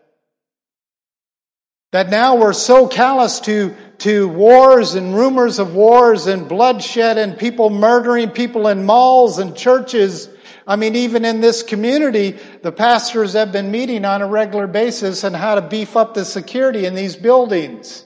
That 1.91 2.09
now 2.09 2.35
we're 2.35 2.53
so 2.53 2.87
callous 2.87 3.41
to, 3.41 3.75
to 3.99 4.27
wars 4.29 4.95
and 4.95 5.13
rumors 5.13 5.59
of 5.59 5.75
wars 5.75 6.27
and 6.27 6.47
bloodshed 6.47 7.17
and 7.17 7.37
people 7.37 7.69
murdering 7.69 8.29
people 8.29 8.69
in 8.69 8.85
malls 8.85 9.39
and 9.39 9.57
churches. 9.57 10.29
I 10.65 10.77
mean, 10.77 10.95
even 10.95 11.25
in 11.25 11.41
this 11.41 11.63
community, 11.63 12.37
the 12.61 12.71
pastors 12.71 13.33
have 13.33 13.51
been 13.51 13.71
meeting 13.71 14.05
on 14.05 14.21
a 14.21 14.27
regular 14.27 14.67
basis 14.67 15.25
on 15.25 15.33
how 15.33 15.55
to 15.55 15.61
beef 15.61 15.97
up 15.97 16.13
the 16.13 16.23
security 16.23 16.85
in 16.85 16.95
these 16.95 17.17
buildings 17.17 18.05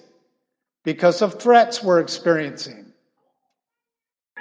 because 0.83 1.21
of 1.21 1.39
threats 1.39 1.83
we're 1.83 1.99
experiencing. 1.99 2.91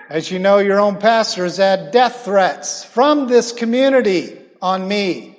As 0.09 0.31
you 0.31 0.39
know, 0.39 0.59
your 0.59 0.81
own 0.81 0.99
pastor 0.99 1.45
has 1.45 1.59
had 1.59 1.91
death 1.91 2.25
threats 2.25 2.83
from 2.85 3.27
this 3.27 3.53
community 3.53 4.39
on 4.63 4.87
me. 4.87 5.39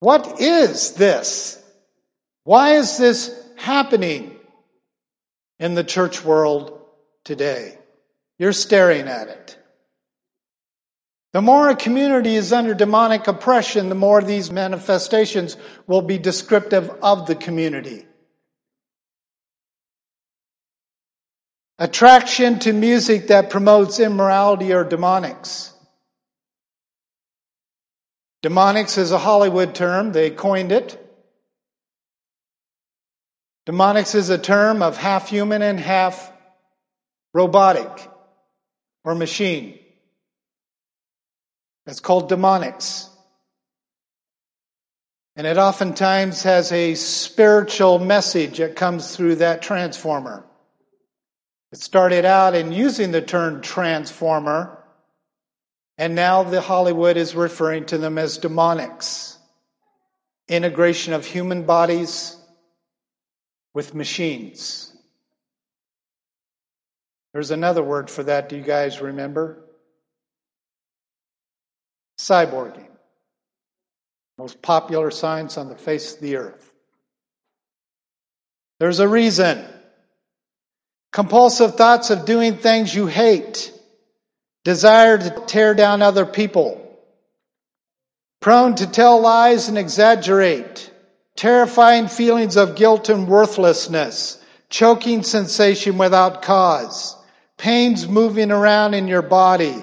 What 0.00 0.40
is 0.40 0.92
this? 0.92 1.62
Why 2.48 2.76
is 2.76 2.96
this 2.96 3.30
happening 3.56 4.34
in 5.58 5.74
the 5.74 5.84
church 5.84 6.24
world 6.24 6.80
today? 7.22 7.76
You're 8.38 8.54
staring 8.54 9.06
at 9.06 9.28
it. 9.28 9.58
The 11.34 11.42
more 11.42 11.68
a 11.68 11.76
community 11.76 12.34
is 12.36 12.54
under 12.54 12.72
demonic 12.72 13.28
oppression, 13.28 13.90
the 13.90 13.94
more 13.94 14.22
these 14.22 14.50
manifestations 14.50 15.58
will 15.86 16.00
be 16.00 16.16
descriptive 16.16 16.88
of 17.02 17.26
the 17.26 17.34
community. 17.34 18.06
Attraction 21.78 22.60
to 22.60 22.72
music 22.72 23.26
that 23.26 23.50
promotes 23.50 24.00
immorality 24.00 24.72
or 24.72 24.86
demonics. 24.86 25.70
Demonics 28.42 28.96
is 28.96 29.12
a 29.12 29.18
Hollywood 29.18 29.74
term. 29.74 30.12
They 30.12 30.30
coined 30.30 30.72
it. 30.72 31.04
Demonics 33.68 34.14
is 34.14 34.30
a 34.30 34.38
term 34.38 34.80
of 34.80 34.96
half 34.96 35.28
human 35.28 35.60
and 35.60 35.78
half 35.78 36.32
robotic 37.34 38.10
or 39.04 39.14
machine. 39.14 39.78
It's 41.86 42.00
called 42.00 42.30
demonics. 42.30 43.10
And 45.36 45.46
it 45.46 45.58
oftentimes 45.58 46.44
has 46.44 46.72
a 46.72 46.94
spiritual 46.94 47.98
message 47.98 48.56
that 48.56 48.74
comes 48.74 49.14
through 49.14 49.36
that 49.36 49.60
transformer. 49.60 50.46
It 51.70 51.78
started 51.78 52.24
out 52.24 52.54
in 52.54 52.72
using 52.72 53.12
the 53.12 53.20
term 53.20 53.60
transformer, 53.60 54.82
and 55.98 56.14
now 56.14 56.42
the 56.42 56.62
Hollywood 56.62 57.18
is 57.18 57.34
referring 57.34 57.84
to 57.86 57.98
them 57.98 58.16
as 58.16 58.38
demonics. 58.38 59.36
Integration 60.48 61.12
of 61.12 61.26
human 61.26 61.64
bodies 61.64 62.37
with 63.74 63.94
machines. 63.94 64.92
There's 67.32 67.50
another 67.50 67.82
word 67.82 68.10
for 68.10 68.22
that. 68.24 68.48
Do 68.48 68.56
you 68.56 68.62
guys 68.62 69.00
remember? 69.00 69.64
Cyborging. 72.18 72.88
Most 74.38 74.62
popular 74.62 75.10
science 75.10 75.58
on 75.58 75.68
the 75.68 75.76
face 75.76 76.14
of 76.14 76.20
the 76.20 76.36
earth. 76.36 76.72
There's 78.80 79.00
a 79.00 79.08
reason. 79.08 79.64
Compulsive 81.12 81.74
thoughts 81.76 82.10
of 82.10 82.24
doing 82.24 82.56
things 82.56 82.94
you 82.94 83.06
hate. 83.06 83.72
Desire 84.64 85.18
to 85.18 85.42
tear 85.46 85.74
down 85.74 86.02
other 86.02 86.26
people. 86.26 86.84
Prone 88.40 88.76
to 88.76 88.86
tell 88.86 89.20
lies 89.20 89.68
and 89.68 89.78
exaggerate 89.78 90.90
terrifying 91.38 92.08
feelings 92.08 92.56
of 92.56 92.74
guilt 92.74 93.08
and 93.08 93.28
worthlessness, 93.28 94.42
choking 94.70 95.22
sensation 95.22 95.96
without 95.96 96.42
cause, 96.42 97.14
pains 97.56 98.08
moving 98.08 98.50
around 98.50 98.94
in 98.94 99.06
your 99.06 99.22
body. 99.22 99.76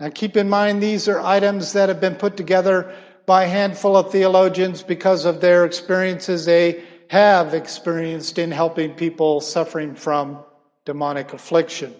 Now 0.00 0.10
keep 0.10 0.36
in 0.36 0.50
mind 0.50 0.82
these 0.82 1.06
are 1.06 1.20
items 1.20 1.74
that 1.74 1.88
have 1.88 2.00
been 2.00 2.16
put 2.16 2.36
together 2.36 2.92
by 3.26 3.44
a 3.44 3.48
handful 3.48 3.96
of 3.96 4.10
theologians 4.10 4.82
because 4.82 5.24
of 5.24 5.40
their 5.40 5.64
experiences 5.64 6.44
they 6.44 6.82
have 7.10 7.54
experienced 7.54 8.36
in 8.36 8.50
helping 8.50 8.94
people 8.94 9.40
suffering 9.40 9.94
from 9.94 10.40
demonic 10.84 11.32
affliction. 11.32 11.94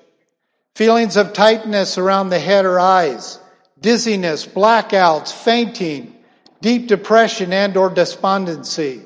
Feelings 0.74 1.16
of 1.16 1.34
tightness 1.34 1.98
around 1.98 2.30
the 2.30 2.40
head 2.40 2.64
or 2.64 2.80
eyes, 2.80 3.38
dizziness, 3.80 4.44
blackouts, 4.44 5.32
fainting, 5.32 6.17
deep 6.61 6.88
depression 6.88 7.53
and 7.53 7.77
or 7.77 7.90
despondency, 7.90 9.03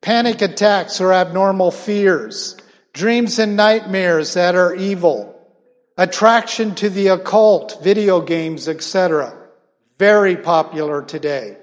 panic 0.00 0.42
attacks 0.42 1.00
or 1.00 1.12
abnormal 1.12 1.70
fears, 1.70 2.56
dreams 2.92 3.38
and 3.38 3.56
nightmares 3.56 4.34
that 4.34 4.54
are 4.54 4.74
evil, 4.74 5.36
attraction 5.96 6.74
to 6.74 6.90
the 6.90 7.08
occult, 7.08 7.82
video 7.82 8.20
games, 8.20 8.68
etc. 8.68 9.36
Very 9.98 10.36
popular 10.36 11.02
today. 11.02 11.56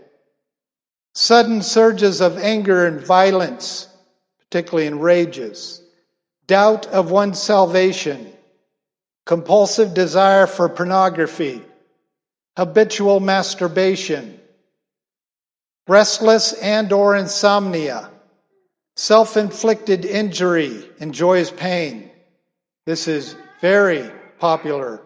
Sudden 1.14 1.62
surges 1.62 2.22
of 2.22 2.38
anger 2.38 2.86
and 2.86 3.02
violence, 3.02 3.88
particularly 4.40 4.88
in 4.88 5.00
rages. 5.00 5.82
Doubt 6.46 6.88
of 6.88 7.12
one's 7.12 7.42
salvation. 7.42 8.32
Compulsive 9.26 9.94
desire 9.94 10.48
for 10.48 10.70
pornography. 10.70 11.62
Habitual 12.56 13.20
masturbation 13.20 14.40
restless 15.88 16.54
and 16.54 16.92
or 16.92 17.16
insomnia, 17.16 18.10
self-inflicted 18.96 20.06
injury, 20.06 20.88
enjoys 21.00 21.50
pain. 21.50 22.12
This 22.86 23.08
is 23.08 23.36
very 23.62 24.10
popular 24.40 25.02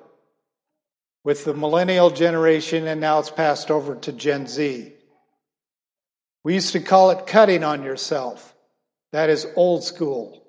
with 1.24 1.46
the 1.46 1.54
millennial 1.54 2.10
generation 2.10 2.88
and 2.88 3.00
now 3.00 3.20
it's 3.20 3.30
passed 3.30 3.70
over 3.70 3.96
to 3.96 4.12
Gen 4.12 4.48
Z. 4.48 4.94
We 6.44 6.56
used 6.56 6.74
to 6.74 6.80
call 6.80 7.12
it 7.12 7.28
cutting 7.28 7.64
on 7.64 7.84
yourself. 7.84 8.56
That 9.12 9.30
is 9.30 9.46
old 9.56 9.84
school. 9.84 10.42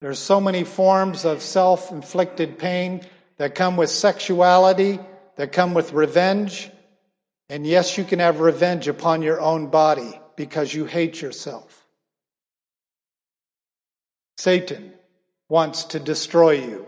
There's 0.00 0.18
so 0.18 0.40
many 0.40 0.64
forms 0.64 1.24
of 1.24 1.42
self-inflicted 1.42 2.58
pain 2.58 3.02
that 3.38 3.54
come 3.54 3.76
with 3.76 3.90
sexuality, 3.90 4.98
that 5.36 5.52
come 5.52 5.74
with 5.74 5.92
revenge, 5.92 6.70
and 7.48 7.66
yes, 7.66 7.96
you 7.96 8.04
can 8.04 8.18
have 8.18 8.40
revenge 8.40 8.88
upon 8.88 9.22
your 9.22 9.40
own 9.40 9.68
body 9.68 10.18
because 10.34 10.72
you 10.72 10.84
hate 10.84 11.20
yourself. 11.20 11.86
Satan 14.36 14.92
wants 15.48 15.84
to 15.84 16.00
destroy 16.00 16.52
you. 16.52 16.86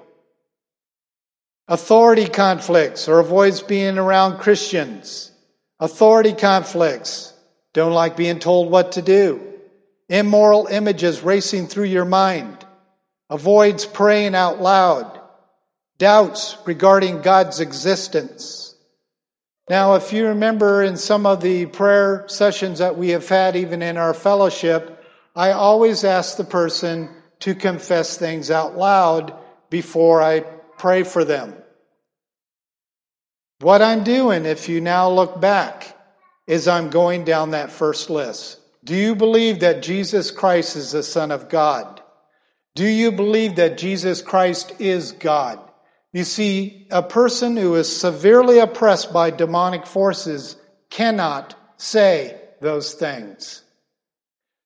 Authority 1.69 2.27
conflicts 2.27 3.09
or 3.09 3.21
avoids 3.21 3.63
being 3.63 3.99
around 3.99 4.39
Christians. 4.39 5.31
Authority 5.79 6.33
conflicts. 6.33 7.33
Don't 7.73 7.93
like 7.93 8.17
being 8.17 8.41
told 8.41 8.71
what 8.71 8.93
to 8.93 9.03
do. 9.03 9.55
Immoral 10.09 10.67
images 10.67 11.23
racing 11.23 11.69
through 11.69 11.85
your 11.85 12.07
mind. 12.07 12.65
Avoids 13.31 13.87
praying 13.87 14.35
out 14.35 14.61
loud. 14.61 15.21
Doubts 15.99 16.57
regarding 16.65 17.21
God's 17.21 17.61
existence 17.61 18.68
now, 19.69 19.95
if 19.97 20.13
you 20.13 20.29
remember 20.29 20.83
in 20.83 20.97
some 20.97 21.27
of 21.27 21.43
the 21.43 21.67
prayer 21.67 22.25
sessions 22.29 22.79
that 22.79 22.97
we 22.97 23.11
have 23.11 23.29
had, 23.29 23.55
even 23.55 23.83
in 23.83 23.99
our 23.99 24.15
fellowship, 24.15 25.05
I 25.37 25.53
always 25.53 26.05
ask 26.05 26.37
the 26.37 26.45
person 26.45 27.11
to 27.41 27.55
confess 27.55 28.17
things 28.17 28.51
out 28.51 28.77
loud 28.77 29.35
before 29.69 30.23
I 30.23 30.41
pray 30.41 31.03
for 31.03 31.25
them. 31.25 31.55
What 33.61 33.83
I'm 33.83 34.05
doing, 34.05 34.47
if 34.47 34.69
you 34.69 34.81
now 34.81 35.11
look 35.11 35.41
back, 35.41 35.97
is 36.47 36.67
I'm 36.67 36.89
going 36.89 37.25
down 37.25 37.51
that 37.51 37.71
first 37.71 38.09
list. 38.09 38.59
Do 38.85 38.95
you 38.95 39.17
believe 39.17 39.61
that 39.61 39.83
Jesus 39.83 40.31
Christ 40.31 40.77
is 40.77 40.93
the 40.93 41.03
Son 41.03 41.31
of 41.31 41.51
God? 41.51 42.01
Do 42.75 42.87
you 42.87 43.13
believe 43.13 43.57
that 43.57 43.77
Jesus 43.77 44.23
Christ 44.23 44.73
is 44.79 45.13
God? 45.13 45.61
You 46.13 46.25
see, 46.25 46.87
a 46.91 47.03
person 47.03 47.57
who 47.57 47.75
is 47.75 48.01
severely 48.01 48.59
oppressed 48.59 49.13
by 49.13 49.31
demonic 49.31 49.87
forces 49.87 50.57
cannot 50.91 51.55
say, 51.77 52.41
those 52.61 52.95
things. 52.95 53.63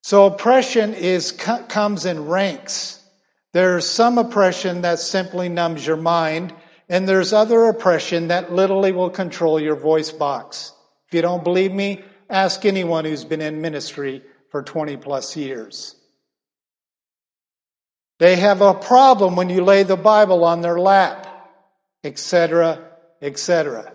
So 0.02 0.26
oppression 0.26 0.94
is 0.94 1.32
comes 1.32 2.06
in 2.06 2.26
ranks. 2.26 2.98
There's 3.52 3.88
some 3.88 4.18
oppression 4.18 4.82
that 4.82 4.98
simply 4.98 5.48
numbs 5.48 5.86
your 5.86 5.96
mind, 5.96 6.54
and 6.88 7.08
there's 7.08 7.32
other 7.32 7.66
oppression 7.66 8.28
that 8.28 8.52
literally 8.52 8.92
will 8.92 9.10
control 9.10 9.60
your 9.60 9.76
voice 9.76 10.10
box. 10.10 10.72
If 11.08 11.14
you 11.14 11.22
don't 11.22 11.44
believe 11.44 11.72
me, 11.72 12.02
ask 12.30 12.64
anyone 12.64 13.04
who's 13.04 13.24
been 13.24 13.42
in 13.42 13.60
ministry 13.60 14.22
for 14.50 14.62
20 14.62 14.96
plus 14.96 15.36
years. 15.36 15.94
They 18.18 18.36
have 18.36 18.62
a 18.62 18.74
problem 18.74 19.36
when 19.36 19.50
you 19.50 19.64
lay 19.64 19.82
the 19.82 19.96
Bible 19.96 20.44
on 20.44 20.62
their 20.62 20.78
lap, 20.78 21.26
etc., 22.04 22.78
etc. 23.20 23.92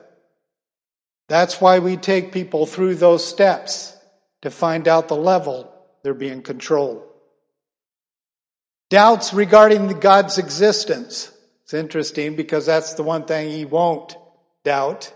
That's 1.28 1.60
why 1.60 1.80
we 1.80 1.98
take 1.98 2.32
people 2.32 2.66
through 2.66 2.96
those 2.96 3.26
steps 3.28 3.96
to 4.42 4.50
find 4.50 4.88
out 4.88 5.08
the 5.08 5.16
level 5.16 5.74
they're 6.04 6.14
being 6.14 6.42
controlled. 6.42 7.04
Doubts 8.90 9.34
regarding 9.34 10.00
God's 10.00 10.38
existence. 10.38 11.30
It's 11.64 11.74
interesting 11.74 12.38
because 12.38 12.66
that's 12.66 12.94
the 12.94 13.04
one 13.04 13.26
thing 13.26 13.50
he 13.50 13.66
won't 13.66 14.16
doubt, 14.64 15.14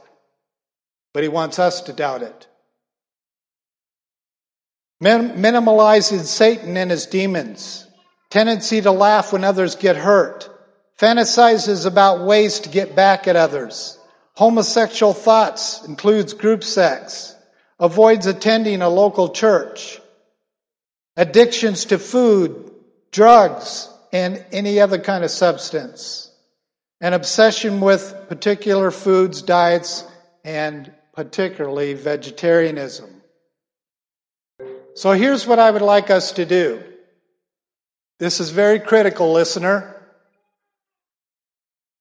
but 1.13 1.23
he 1.23 1.29
wants 1.29 1.59
us 1.59 1.83
to 1.83 1.93
doubt 1.93 2.23
it. 2.23 2.47
Minimalizing 5.01 6.19
Satan 6.19 6.75
and 6.75 6.91
his 6.91 7.05
demons. 7.05 7.87
Tendency 8.29 8.81
to 8.81 8.91
laugh 8.91 9.31
when 9.31 9.45
others 9.45 9.75
get 9.75 9.95
hurt. 9.95 10.50
Fantasizes 11.01 11.87
about 11.87 12.21
ways 12.21 12.59
to 12.59 12.69
get 12.69 12.95
back 12.95 13.27
at 13.27 13.35
others. 13.35 13.97
Homosexual 14.35 15.13
thoughts 15.13 15.83
includes 15.83 16.33
group 16.33 16.63
sex. 16.63 17.35
Avoids 17.79 18.27
attending 18.27 18.83
a 18.83 18.89
local 18.89 19.29
church. 19.29 19.99
Addictions 21.17 21.85
to 21.85 21.97
food, 21.97 22.71
drugs, 23.11 23.89
and 24.13 24.45
any 24.51 24.79
other 24.79 24.99
kind 24.99 25.23
of 25.23 25.31
substance. 25.31 26.31
An 26.99 27.13
obsession 27.13 27.81
with 27.81 28.27
particular 28.29 28.91
foods, 28.91 29.41
diets, 29.41 30.03
and 30.43 30.93
particularly 31.15 31.95
vegetarianism. 31.95 33.09
So 34.93 35.13
here's 35.13 35.47
what 35.47 35.57
I 35.57 35.71
would 35.71 35.81
like 35.81 36.11
us 36.11 36.33
to 36.33 36.45
do. 36.45 36.83
This 38.19 38.39
is 38.39 38.51
very 38.51 38.79
critical, 38.79 39.33
listener. 39.33 39.97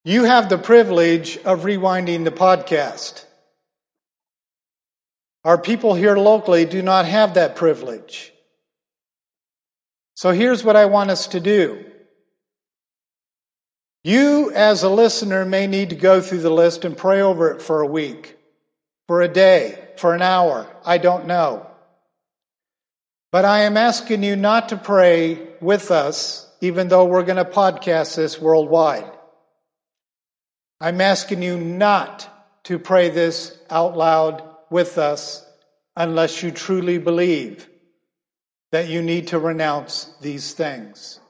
You 0.04 0.24
have 0.24 0.48
the 0.48 0.56
privilege 0.56 1.36
of 1.38 1.60
rewinding 1.60 2.24
the 2.24 2.30
podcast. 2.30 3.24
Our 5.44 5.58
people 5.58 5.94
here 5.94 6.16
locally 6.16 6.64
do 6.64 6.80
not 6.80 7.04
have 7.04 7.34
that 7.34 7.56
privilege. 7.56 8.32
So 10.14 10.32
here's 10.32 10.64
what 10.64 10.76
I 10.76 10.86
want 10.86 11.10
us 11.10 11.28
to 11.28 11.40
do. 11.40 11.84
You, 14.02 14.50
as 14.54 14.82
a 14.82 14.88
listener, 14.88 15.44
may 15.44 15.66
need 15.66 15.90
to 15.90 15.96
go 15.96 16.22
through 16.22 16.40
the 16.40 16.50
list 16.50 16.86
and 16.86 16.96
pray 16.96 17.20
over 17.20 17.50
it 17.50 17.60
for 17.60 17.82
a 17.82 17.86
week, 17.86 18.38
for 19.06 19.20
a 19.20 19.28
day, 19.28 19.78
for 19.96 20.14
an 20.14 20.22
hour. 20.22 20.66
I 20.84 20.96
don't 20.96 21.26
know. 21.26 21.66
But 23.32 23.44
I 23.44 23.60
am 23.60 23.76
asking 23.76 24.22
you 24.22 24.36
not 24.36 24.70
to 24.70 24.78
pray 24.78 25.46
with 25.60 25.90
us, 25.90 26.50
even 26.62 26.88
though 26.88 27.04
we're 27.04 27.24
going 27.24 27.36
to 27.36 27.44
podcast 27.44 28.16
this 28.16 28.40
worldwide. 28.40 29.10
I'm 30.80 31.00
asking 31.00 31.42
you 31.42 31.58
not 31.58 32.28
to 32.64 32.78
pray 32.78 33.10
this 33.10 33.56
out 33.68 33.96
loud 33.96 34.42
with 34.70 34.96
us 34.98 35.44
unless 35.94 36.42
you 36.42 36.50
truly 36.50 36.98
believe 36.98 37.68
that 38.72 38.88
you 38.88 39.02
need 39.02 39.28
to 39.28 39.38
renounce 39.38 40.10
these 40.22 40.52
things. 40.54 41.20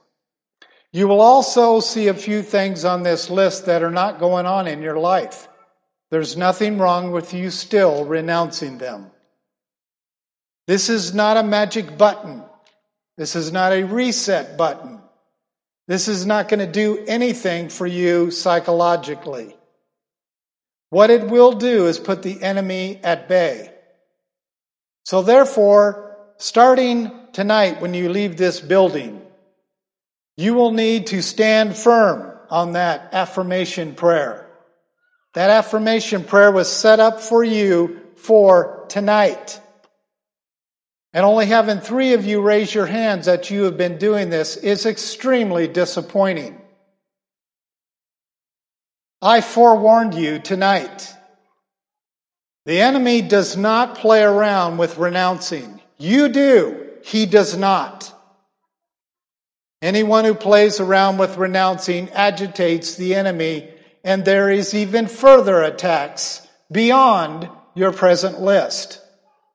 You 0.93 1.07
will 1.07 1.21
also 1.21 1.79
see 1.79 2.07
a 2.07 2.13
few 2.13 2.43
things 2.43 2.85
on 2.85 3.03
this 3.03 3.29
list 3.29 3.65
that 3.65 3.83
are 3.83 3.91
not 3.91 4.19
going 4.19 4.45
on 4.45 4.67
in 4.67 4.81
your 4.81 4.97
life. 4.97 5.47
There's 6.11 6.37
nothing 6.37 6.77
wrong 6.77 7.11
with 7.11 7.33
you 7.33 7.49
still 7.49 8.05
renouncing 8.05 8.77
them. 8.77 9.11
This 10.67 10.89
is 10.89 11.13
not 11.13 11.37
a 11.37 11.43
magic 11.43 11.97
button. 11.97 12.43
This 13.17 13.35
is 13.35 13.51
not 13.51 13.71
a 13.71 13.83
reset 13.83 14.57
button. 14.57 15.00
This 15.91 16.07
is 16.07 16.25
not 16.25 16.47
going 16.47 16.61
to 16.61 16.71
do 16.71 17.03
anything 17.05 17.67
for 17.67 17.85
you 17.85 18.31
psychologically. 18.31 19.53
What 20.89 21.09
it 21.09 21.27
will 21.27 21.51
do 21.51 21.87
is 21.87 21.99
put 21.99 22.23
the 22.23 22.41
enemy 22.41 23.01
at 23.03 23.27
bay. 23.27 23.73
So 25.03 25.21
therefore, 25.21 26.15
starting 26.37 27.11
tonight 27.33 27.81
when 27.81 27.93
you 27.93 28.07
leave 28.07 28.37
this 28.37 28.61
building, 28.61 29.21
you 30.37 30.53
will 30.53 30.71
need 30.71 31.07
to 31.07 31.21
stand 31.21 31.75
firm 31.75 32.37
on 32.49 32.71
that 32.71 33.09
affirmation 33.11 33.93
prayer. 33.93 34.49
That 35.33 35.49
affirmation 35.49 36.23
prayer 36.23 36.53
was 36.53 36.71
set 36.71 37.01
up 37.01 37.19
for 37.19 37.43
you 37.43 37.99
for 38.15 38.85
tonight. 38.87 39.59
And 41.13 41.25
only 41.25 41.45
having 41.45 41.79
three 41.79 42.13
of 42.13 42.25
you 42.25 42.41
raise 42.41 42.73
your 42.73 42.85
hands 42.85 43.25
that 43.25 43.51
you 43.51 43.63
have 43.63 43.77
been 43.77 43.97
doing 43.97 44.29
this 44.29 44.55
is 44.55 44.85
extremely 44.85 45.67
disappointing. 45.67 46.59
I 49.21 49.41
forewarned 49.41 50.15
you 50.15 50.39
tonight. 50.39 51.13
The 52.65 52.81
enemy 52.81 53.21
does 53.21 53.57
not 53.57 53.97
play 53.97 54.23
around 54.23 54.77
with 54.77 54.97
renouncing. 54.97 55.81
You 55.97 56.29
do. 56.29 56.87
He 57.03 57.25
does 57.25 57.57
not. 57.57 58.11
Anyone 59.81 60.25
who 60.25 60.35
plays 60.35 60.79
around 60.79 61.17
with 61.17 61.37
renouncing 61.37 62.11
agitates 62.11 62.95
the 62.95 63.15
enemy, 63.15 63.69
and 64.03 64.23
there 64.23 64.49
is 64.49 64.75
even 64.75 65.07
further 65.07 65.61
attacks 65.63 66.47
beyond 66.71 67.49
your 67.73 67.91
present 67.91 68.39
list. 68.39 69.00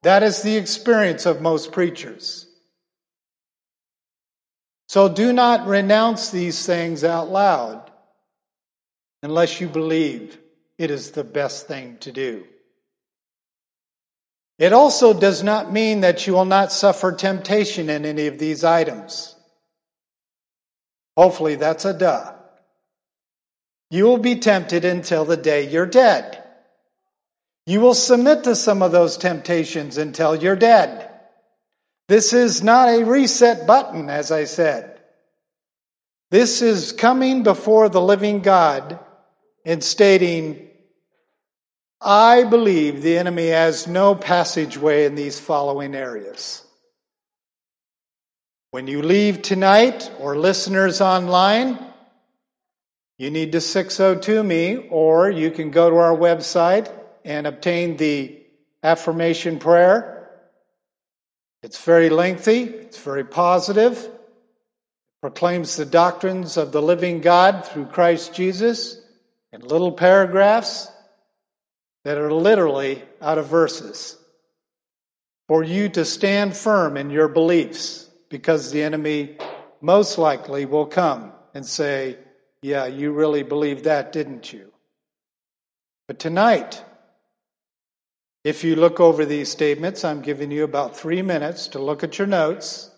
That 0.02 0.22
is 0.22 0.42
the 0.42 0.56
experience 0.56 1.26
of 1.26 1.40
most 1.40 1.72
preachers. 1.72 2.46
So 4.88 5.08
do 5.08 5.32
not 5.32 5.66
renounce 5.66 6.30
these 6.30 6.64
things 6.64 7.02
out 7.02 7.28
loud 7.28 7.90
unless 9.22 9.60
you 9.60 9.68
believe 9.68 10.38
it 10.78 10.90
is 10.90 11.10
the 11.10 11.24
best 11.24 11.66
thing 11.66 11.98
to 12.00 12.12
do. 12.12 12.44
It 14.58 14.72
also 14.72 15.12
does 15.12 15.42
not 15.42 15.72
mean 15.72 16.00
that 16.00 16.26
you 16.26 16.32
will 16.32 16.46
not 16.46 16.72
suffer 16.72 17.12
temptation 17.12 17.90
in 17.90 18.06
any 18.06 18.28
of 18.28 18.38
these 18.38 18.64
items. 18.64 19.34
Hopefully 21.16 21.56
that's 21.56 21.84
a 21.84 21.92
duh. 21.92 22.32
You 23.90 24.04
will 24.04 24.18
be 24.18 24.36
tempted 24.36 24.84
until 24.84 25.24
the 25.24 25.36
day 25.36 25.68
you're 25.68 25.86
dead. 25.86 26.35
You 27.66 27.80
will 27.80 27.94
submit 27.94 28.44
to 28.44 28.54
some 28.54 28.82
of 28.82 28.92
those 28.92 29.16
temptations 29.16 29.98
until 29.98 30.36
you're 30.36 30.54
dead. 30.54 31.10
This 32.08 32.32
is 32.32 32.62
not 32.62 32.88
a 32.88 33.04
reset 33.04 33.66
button, 33.66 34.08
as 34.08 34.30
I 34.30 34.44
said. 34.44 35.00
This 36.30 36.62
is 36.62 36.92
coming 36.92 37.42
before 37.42 37.88
the 37.88 38.00
living 38.00 38.40
God 38.40 39.00
and 39.64 39.82
stating, 39.82 40.68
I 42.00 42.44
believe 42.44 43.02
the 43.02 43.18
enemy 43.18 43.48
has 43.48 43.88
no 43.88 44.14
passageway 44.14 45.06
in 45.06 45.16
these 45.16 45.40
following 45.40 45.96
areas. 45.96 46.62
When 48.70 48.86
you 48.86 49.02
leave 49.02 49.42
tonight, 49.42 50.10
or 50.20 50.36
listeners 50.36 51.00
online, 51.00 51.78
you 53.18 53.30
need 53.30 53.52
to 53.52 53.60
602 53.60 54.42
me, 54.42 54.88
or 54.90 55.30
you 55.30 55.50
can 55.50 55.70
go 55.70 55.90
to 55.90 55.96
our 55.96 56.16
website 56.16 56.92
and 57.26 57.48
obtain 57.48 57.96
the 57.96 58.40
affirmation 58.84 59.58
prayer. 59.58 60.30
It's 61.64 61.82
very 61.82 62.08
lengthy, 62.08 62.62
it's 62.62 63.00
very 63.00 63.24
positive, 63.24 63.98
it 63.98 64.20
proclaims 65.20 65.74
the 65.74 65.84
doctrines 65.84 66.56
of 66.56 66.70
the 66.70 66.80
living 66.80 67.20
God 67.20 67.66
through 67.66 67.86
Christ 67.86 68.32
Jesus 68.32 69.00
in 69.52 69.60
little 69.60 69.90
paragraphs 69.90 70.88
that 72.04 72.16
are 72.16 72.32
literally 72.32 73.02
out 73.20 73.38
of 73.38 73.48
verses 73.48 74.16
for 75.48 75.64
you 75.64 75.88
to 75.88 76.04
stand 76.04 76.56
firm 76.56 76.96
in 76.96 77.10
your 77.10 77.26
beliefs 77.26 78.08
because 78.28 78.70
the 78.70 78.84
enemy 78.84 79.36
most 79.80 80.16
likely 80.16 80.64
will 80.64 80.86
come 80.86 81.32
and 81.54 81.66
say, 81.66 82.18
Yeah, 82.62 82.86
you 82.86 83.10
really 83.10 83.42
believe 83.42 83.84
that, 83.84 84.12
didn't 84.12 84.52
you? 84.52 84.72
But 86.06 86.20
tonight, 86.20 86.80
if 88.46 88.62
you 88.62 88.76
look 88.76 89.00
over 89.00 89.24
these 89.24 89.50
statements, 89.50 90.04
I'm 90.04 90.20
giving 90.20 90.52
you 90.52 90.62
about 90.62 90.96
three 90.96 91.20
minutes 91.20 91.66
to 91.68 91.80
look 91.80 92.04
at 92.04 92.16
your 92.16 92.28
notes, 92.28 92.88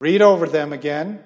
read 0.00 0.22
over 0.22 0.46
them 0.46 0.72
again, 0.72 1.24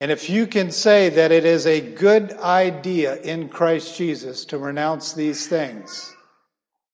and 0.00 0.12
if 0.12 0.30
you 0.30 0.46
can 0.46 0.70
say 0.70 1.08
that 1.08 1.32
it 1.32 1.44
is 1.44 1.66
a 1.66 1.80
good 1.80 2.32
idea 2.34 3.16
in 3.16 3.48
Christ 3.48 3.98
Jesus 3.98 4.44
to 4.46 4.58
renounce 4.58 5.14
these 5.14 5.48
things, 5.48 6.14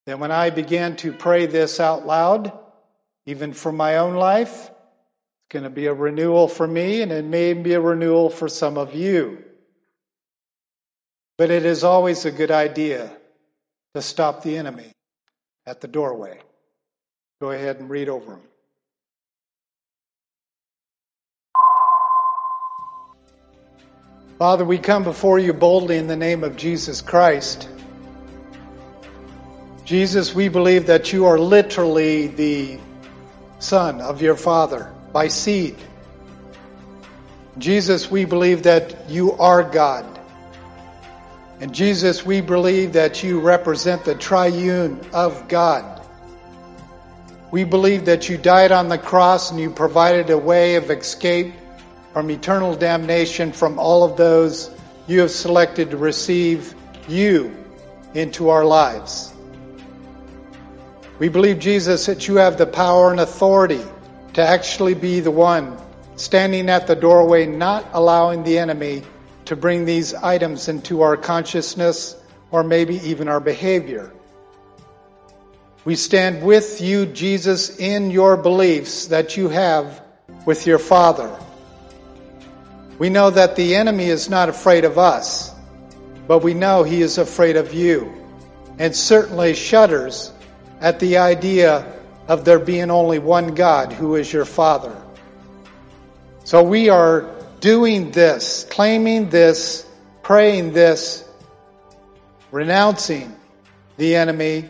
then 0.07 0.19
when 0.19 0.33
I 0.33 0.49
began 0.49 0.97
to 0.97 1.13
pray 1.13 1.45
this 1.45 1.79
out 1.79 2.07
loud, 2.07 2.59
even 3.27 3.53
for 3.53 3.71
my 3.71 3.99
own 3.99 4.15
life, 4.15 4.71
it's 4.71 5.51
going 5.51 5.65
to 5.65 5.69
be 5.69 5.89
a 5.89 5.93
renewal 5.93 6.49
for 6.49 6.67
me 6.67 7.03
and 7.03 7.13
it 7.13 7.27
may 7.27 7.53
be 7.53 7.75
a 7.75 7.81
renewal 7.83 8.31
for 8.31 8.49
some 8.49 8.79
of 8.79 8.95
you. 8.95 9.45
But 11.37 11.51
it 11.51 11.67
is 11.67 11.85
always 11.85 12.25
a 12.25 12.31
good 12.31 12.51
idea 12.51 13.15
to 13.95 14.03
stop 14.03 14.43
the 14.43 14.57
enemy 14.57 14.93
at 15.67 15.81
the 15.81 15.89
doorway. 15.89 16.39
Go 17.41 17.51
ahead 17.51 17.81
and 17.81 17.89
read 17.91 18.09
over 18.09 18.33
them. 18.33 18.43
Father, 24.39 24.65
we 24.65 24.79
come 24.79 25.05
before 25.05 25.39
you 25.39 25.53
boldly 25.53 25.99
in 25.99 26.07
the 26.07 26.17
name 26.17 26.45
of 26.45 26.57
Jesus 26.57 27.03
Christ. 27.03 27.69
Jesus, 29.85 30.35
we 30.35 30.49
believe 30.49 30.87
that 30.87 31.13
you 31.13 31.27
are 31.27 31.39
literally 31.39 32.29
the 32.29 32.79
Son 33.59 34.01
of 34.01 34.23
your 34.23 34.37
Father 34.37 34.95
by 35.13 35.29
seed. 35.29 35.77
Jesus, 37.59 38.11
we 38.11 38.25
believe 38.25 38.63
that 38.63 39.11
you 39.11 39.33
are 39.33 39.63
God. 39.63 40.20
And 41.61 41.75
Jesus, 41.75 42.25
we 42.25 42.41
believe 42.41 42.95
that 42.95 43.23
you 43.23 43.39
represent 43.41 44.07
the 44.07 44.15
triune 44.15 44.99
of 45.13 45.47
God. 45.47 46.01
We 47.51 47.65
believe 47.65 48.07
that 48.07 48.31
you 48.31 48.39
died 48.39 48.73
on 48.73 48.89
the 48.89 48.97
cross 48.97 49.51
and 49.51 49.61
you 49.61 49.69
provided 49.69 50.31
a 50.31 50.39
way 50.39 50.77
of 50.77 50.91
escape 50.91 51.53
from 52.15 52.31
eternal 52.31 52.75
damnation 52.75 53.53
from 53.53 53.79
all 53.79 54.05
of 54.05 54.17
those 54.17 54.71
you 55.07 55.21
have 55.21 55.31
selected 55.31 55.91
to 55.91 55.99
receive 55.99 56.75
you 57.09 57.55
into 58.15 58.49
our 58.49 58.65
lives. 58.65 59.33
We 61.19 61.29
believe, 61.29 61.59
Jesus, 61.59 62.07
that 62.07 62.27
you 62.27 62.37
have 62.37 62.57
the 62.57 62.67
power 62.67 63.11
and 63.11 63.21
authority 63.21 63.83
to 64.33 64.41
actually 64.41 64.95
be 64.95 65.21
the 65.21 65.31
one 65.31 65.77
standing 66.17 66.71
at 66.71 66.87
the 66.87 66.97
doorway, 66.97 67.45
not 67.45 67.87
allowing 67.93 68.45
the 68.45 68.59
enemy 68.59 69.03
to 69.51 69.57
bring 69.57 69.85
these 69.85 70.15
items 70.15 70.69
into 70.69 71.03
our 71.03 71.17
consciousness 71.17 72.15
or 72.53 72.63
maybe 72.63 72.95
even 73.09 73.27
our 73.27 73.41
behavior. 73.41 74.13
We 75.85 75.97
stand 75.97 76.45
with 76.45 76.81
you, 76.81 77.05
Jesus, 77.05 77.77
in 77.77 78.13
your 78.13 78.37
beliefs 78.37 79.07
that 79.07 79.37
you 79.37 79.49
have 79.49 80.05
with 80.47 80.69
your 80.69 80.79
Father. 80.79 81.37
We 83.01 83.11
know 83.11 83.31
that 83.31 83.57
the 83.57 83.75
enemy 83.75 84.05
is 84.05 84.31
not 84.31 84.49
afraid 84.49 84.85
of 84.85 84.99
us, 84.99 85.53
but 86.29 86.45
we 86.45 86.55
know 86.55 86.85
he 86.85 87.03
is 87.03 87.19
afraid 87.19 87.57
of 87.57 87.75
you 87.75 88.15
and 88.79 88.95
certainly 88.95 89.55
shudders 89.55 90.31
at 90.81 91.01
the 91.01 91.19
idea 91.19 91.93
of 92.29 92.45
there 92.45 92.61
being 92.61 92.93
only 92.93 93.19
one 93.19 93.57
God 93.57 93.93
who 93.93 94.15
is 94.15 94.33
your 94.33 94.45
Father. 94.45 94.97
So 96.45 96.63
we 96.63 96.89
are 96.89 97.40
doing 97.61 98.11
this, 98.11 98.67
claiming 98.71 99.29
this, 99.29 99.87
praying 100.23 100.73
this, 100.73 101.25
renouncing 102.51 103.35
the 103.97 104.17
enemy 104.17 104.69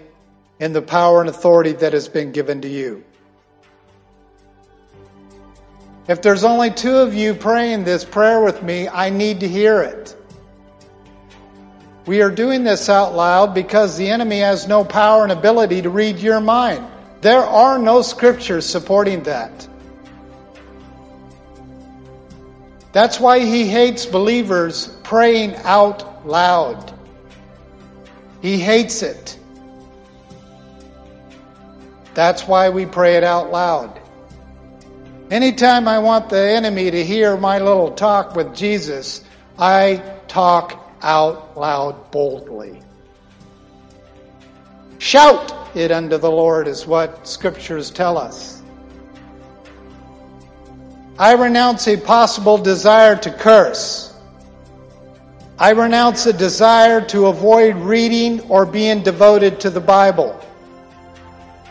and 0.59 0.75
the 0.75 0.83
power 0.83 1.21
and 1.21 1.31
authority 1.31 1.73
that 1.73 1.93
has 1.93 2.09
been 2.09 2.33
given 2.33 2.61
to 2.63 2.69
you. 2.69 3.05
If 6.09 6.23
there's 6.23 6.45
only 6.45 6.71
two 6.71 6.97
of 6.97 7.15
you 7.15 7.35
praying 7.35 7.85
this 7.85 8.05
prayer 8.05 8.43
with 8.43 8.63
me, 8.63 8.89
I 8.89 9.11
need 9.11 9.41
to 9.41 9.49
hear 9.49 9.81
it. 9.83 10.17
We 12.07 12.23
are 12.23 12.31
doing 12.31 12.65
this 12.65 12.89
out 12.89 13.15
loud 13.15 13.55
because 13.55 13.97
the 13.97 14.09
enemy 14.09 14.41
has 14.41 14.67
no 14.67 14.85
power 14.85 15.23
and 15.23 15.31
ability 15.31 15.83
to 15.83 15.91
read 15.91 16.19
your 16.19 16.41
mind. 16.41 16.85
There 17.21 17.45
are 17.45 17.79
no 17.79 18.03
scriptures 18.03 18.67
supporting 18.67 19.23
that. 19.25 19.69
That's 22.93 23.21
why 23.21 23.41
he 23.41 23.69
hates 23.69 24.07
believers 24.07 24.89
praying 25.05 25.55
out 25.57 26.27
loud. 26.27 26.93
He 28.43 28.59
hates 28.59 29.03
it. 29.03 29.39
That's 32.15 32.47
why 32.47 32.71
we 32.71 32.87
pray 32.87 33.17
it 33.17 33.25
out 33.25 33.53
loud. 33.53 34.01
Anytime 35.31 35.87
I 35.87 36.01
want 36.01 36.29
the 36.29 36.41
enemy 36.41 36.91
to 36.91 37.05
hear 37.05 37.37
my 37.37 37.59
little 37.59 37.93
talk 37.93 38.35
with 38.35 38.55
Jesus, 38.55 39.23
I 39.57 40.03
talk 40.27 40.97
out 41.03 41.57
loud 41.57 42.11
boldly. 42.11 42.83
Shout 44.99 45.77
it 45.77 45.93
unto 45.93 46.19
the 46.19 46.31
Lord 46.31 46.67
is 46.67 46.87
what 46.87 47.29
scriptures 47.29 47.91
tell 47.91 48.19
us. 48.19 48.60
I 51.21 51.35
renounce 51.35 51.87
a 51.87 51.99
possible 51.99 52.57
desire 52.57 53.15
to 53.15 53.31
curse. 53.31 54.11
I 55.59 55.73
renounce 55.73 56.25
a 56.25 56.33
desire 56.33 57.03
to 57.09 57.27
avoid 57.27 57.77
reading 57.77 58.41
or 58.49 58.65
being 58.65 59.03
devoted 59.03 59.61
to 59.61 59.69
the 59.69 59.83
Bible. 59.83 60.41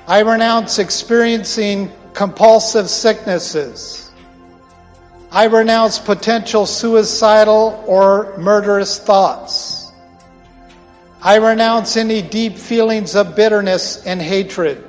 I 0.05 0.19
renounce 0.19 0.77
experiencing 0.77 1.91
compulsive 2.13 2.91
sicknesses. 2.91 4.11
I 5.31 5.45
renounce 5.45 5.97
potential 5.97 6.67
suicidal 6.67 7.83
or 7.87 8.37
murderous 8.37 8.99
thoughts. 8.99 9.91
I 11.23 11.37
renounce 11.37 11.97
any 11.97 12.21
deep 12.21 12.55
feelings 12.55 13.15
of 13.15 13.35
bitterness 13.35 14.05
and 14.05 14.21
hatred. 14.21 14.88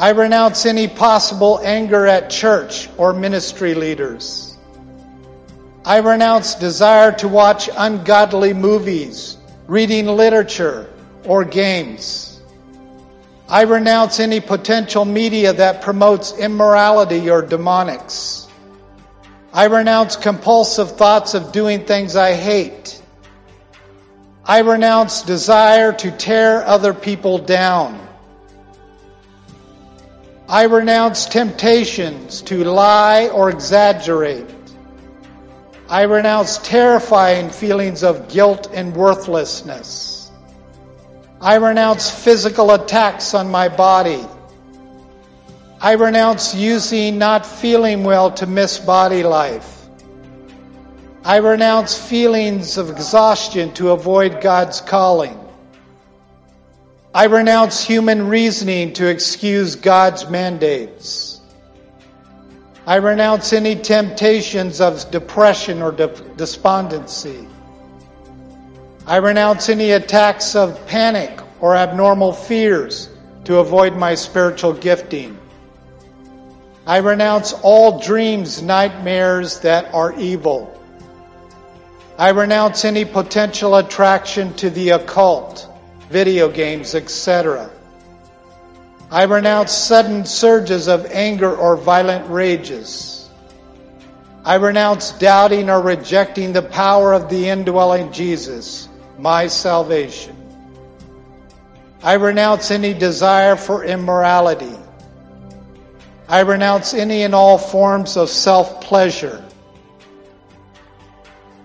I 0.00 0.10
renounce 0.10 0.64
any 0.64 0.86
possible 0.86 1.58
anger 1.60 2.06
at 2.06 2.30
church 2.30 2.88
or 2.98 3.12
ministry 3.12 3.74
leaders. 3.74 4.56
I 5.84 5.98
renounce 5.98 6.54
desire 6.54 7.10
to 7.18 7.26
watch 7.26 7.68
ungodly 7.76 8.54
movies, 8.54 9.36
reading 9.66 10.06
literature, 10.06 10.88
or 11.24 11.44
games. 11.44 12.40
I 13.48 13.62
renounce 13.62 14.20
any 14.20 14.38
potential 14.38 15.04
media 15.04 15.52
that 15.54 15.82
promotes 15.82 16.32
immorality 16.38 17.28
or 17.28 17.42
demonics. 17.42 18.46
I 19.52 19.64
renounce 19.64 20.14
compulsive 20.14 20.92
thoughts 20.92 21.34
of 21.34 21.50
doing 21.50 21.86
things 21.86 22.14
I 22.14 22.34
hate. 22.34 23.02
I 24.44 24.60
renounce 24.60 25.22
desire 25.22 25.92
to 25.92 26.12
tear 26.12 26.64
other 26.64 26.94
people 26.94 27.38
down. 27.38 28.07
I 30.50 30.62
renounce 30.62 31.26
temptations 31.26 32.40
to 32.42 32.64
lie 32.64 33.28
or 33.28 33.50
exaggerate. 33.50 34.46
I 35.90 36.02
renounce 36.04 36.56
terrifying 36.56 37.50
feelings 37.50 38.02
of 38.02 38.30
guilt 38.30 38.70
and 38.72 38.96
worthlessness. 38.96 40.30
I 41.38 41.56
renounce 41.56 42.10
physical 42.10 42.70
attacks 42.70 43.34
on 43.34 43.50
my 43.50 43.68
body. 43.68 44.24
I 45.82 45.92
renounce 45.92 46.54
using 46.54 47.18
not 47.18 47.44
feeling 47.44 48.02
well 48.02 48.30
to 48.32 48.46
miss 48.46 48.78
body 48.78 49.22
life. 49.24 49.86
I 51.24 51.36
renounce 51.40 51.98
feelings 51.98 52.78
of 52.78 52.88
exhaustion 52.88 53.74
to 53.74 53.90
avoid 53.90 54.40
God's 54.40 54.80
calling. 54.80 55.47
I 57.14 57.24
renounce 57.24 57.82
human 57.82 58.28
reasoning 58.28 58.92
to 58.94 59.08
excuse 59.08 59.76
God's 59.76 60.28
mandates. 60.28 61.40
I 62.86 62.96
renounce 62.96 63.52
any 63.52 63.76
temptations 63.76 64.80
of 64.80 65.10
depression 65.10 65.80
or 65.80 65.92
despondency. 65.92 67.48
I 69.06 69.16
renounce 69.16 69.70
any 69.70 69.92
attacks 69.92 70.54
of 70.54 70.86
panic 70.86 71.40
or 71.60 71.74
abnormal 71.74 72.34
fears 72.34 73.08
to 73.44 73.58
avoid 73.58 73.96
my 73.96 74.14
spiritual 74.14 74.74
gifting. 74.74 75.38
I 76.86 76.98
renounce 76.98 77.54
all 77.54 78.00
dreams, 78.00 78.62
nightmares 78.62 79.60
that 79.60 79.94
are 79.94 80.12
evil. 80.18 80.74
I 82.18 82.30
renounce 82.30 82.84
any 82.84 83.04
potential 83.04 83.76
attraction 83.76 84.52
to 84.54 84.70
the 84.70 84.90
occult, 84.90 85.67
video 86.10 86.48
games, 86.48 86.94
etc. 86.94 87.70
I 89.10 89.24
renounce 89.24 89.72
sudden 89.72 90.24
surges 90.24 90.88
of 90.88 91.06
anger 91.06 91.54
or 91.56 91.76
violent 91.76 92.30
rages. 92.30 93.28
I 94.44 94.56
renounce 94.56 95.12
doubting 95.12 95.70
or 95.70 95.80
rejecting 95.80 96.52
the 96.52 96.62
power 96.62 97.12
of 97.12 97.28
the 97.28 97.48
indwelling 97.48 98.12
Jesus 98.12 98.88
my 99.18 99.48
salvation. 99.48 100.34
I 102.02 102.14
renounce 102.14 102.70
any 102.70 102.94
desire 102.94 103.56
for 103.56 103.84
immorality. 103.84 104.76
I 106.28 106.40
renounce 106.40 106.94
any 106.94 107.22
and 107.22 107.34
all 107.34 107.58
forms 107.58 108.16
of 108.16 108.30
self 108.30 108.80
pleasure. 108.80 109.44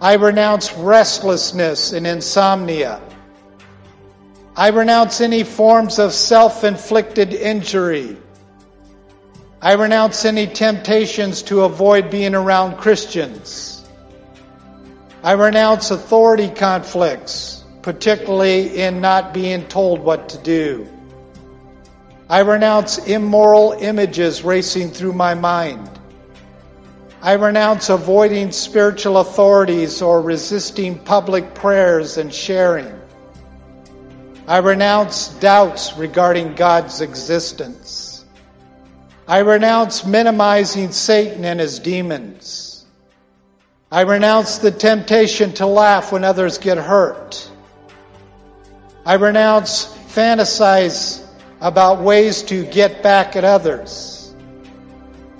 I 0.01 0.15
renounce 0.15 0.73
restlessness 0.73 1.93
and 1.93 2.07
insomnia. 2.07 3.01
I 4.55 4.69
renounce 4.69 5.19
any 5.19 5.43
forms 5.43 5.97
of 5.97 6.13
self-inflicted 6.13 7.33
injury. 7.33 8.17
I 9.59 9.73
renounce 9.73 10.25
any 10.25 10.45
temptations 10.45 11.41
to 11.43 11.63
avoid 11.63 12.11
being 12.11 12.35
around 12.35 12.77
Christians. 12.77 13.83
I 15.23 15.31
renounce 15.31 15.89
authority 15.89 16.49
conflicts, 16.49 17.63
particularly 17.81 18.79
in 18.79 19.01
not 19.01 19.33
being 19.33 19.65
told 19.67 20.01
what 20.01 20.29
to 20.29 20.37
do. 20.37 20.87
I 22.29 22.41
renounce 22.41 22.99
immoral 22.99 23.71
images 23.71 24.43
racing 24.43 24.91
through 24.91 25.13
my 25.13 25.33
mind. 25.33 25.89
I 27.23 27.33
renounce 27.33 27.89
avoiding 27.89 28.51
spiritual 28.51 29.17
authorities 29.17 30.03
or 30.03 30.21
resisting 30.21 30.99
public 30.99 31.55
prayers 31.55 32.17
and 32.17 32.31
sharing. 32.31 33.02
I 34.45 34.57
renounce 34.57 35.29
doubts 35.29 35.95
regarding 35.97 36.55
God's 36.55 36.99
existence. 36.99 38.25
I 39.25 39.39
renounce 39.39 40.05
minimizing 40.05 40.91
Satan 40.91 41.45
and 41.45 41.61
his 41.61 41.79
demons. 41.79 42.85
I 43.89 44.01
renounce 44.01 44.57
the 44.57 44.71
temptation 44.71 45.53
to 45.53 45.65
laugh 45.65 46.11
when 46.11 46.25
others 46.25 46.57
get 46.57 46.77
hurt. 46.77 47.49
I 49.05 49.13
renounce 49.15 49.85
fantasize 49.85 51.25
about 51.61 52.01
ways 52.01 52.43
to 52.43 52.65
get 52.65 53.01
back 53.01 53.37
at 53.37 53.45
others. 53.45 54.33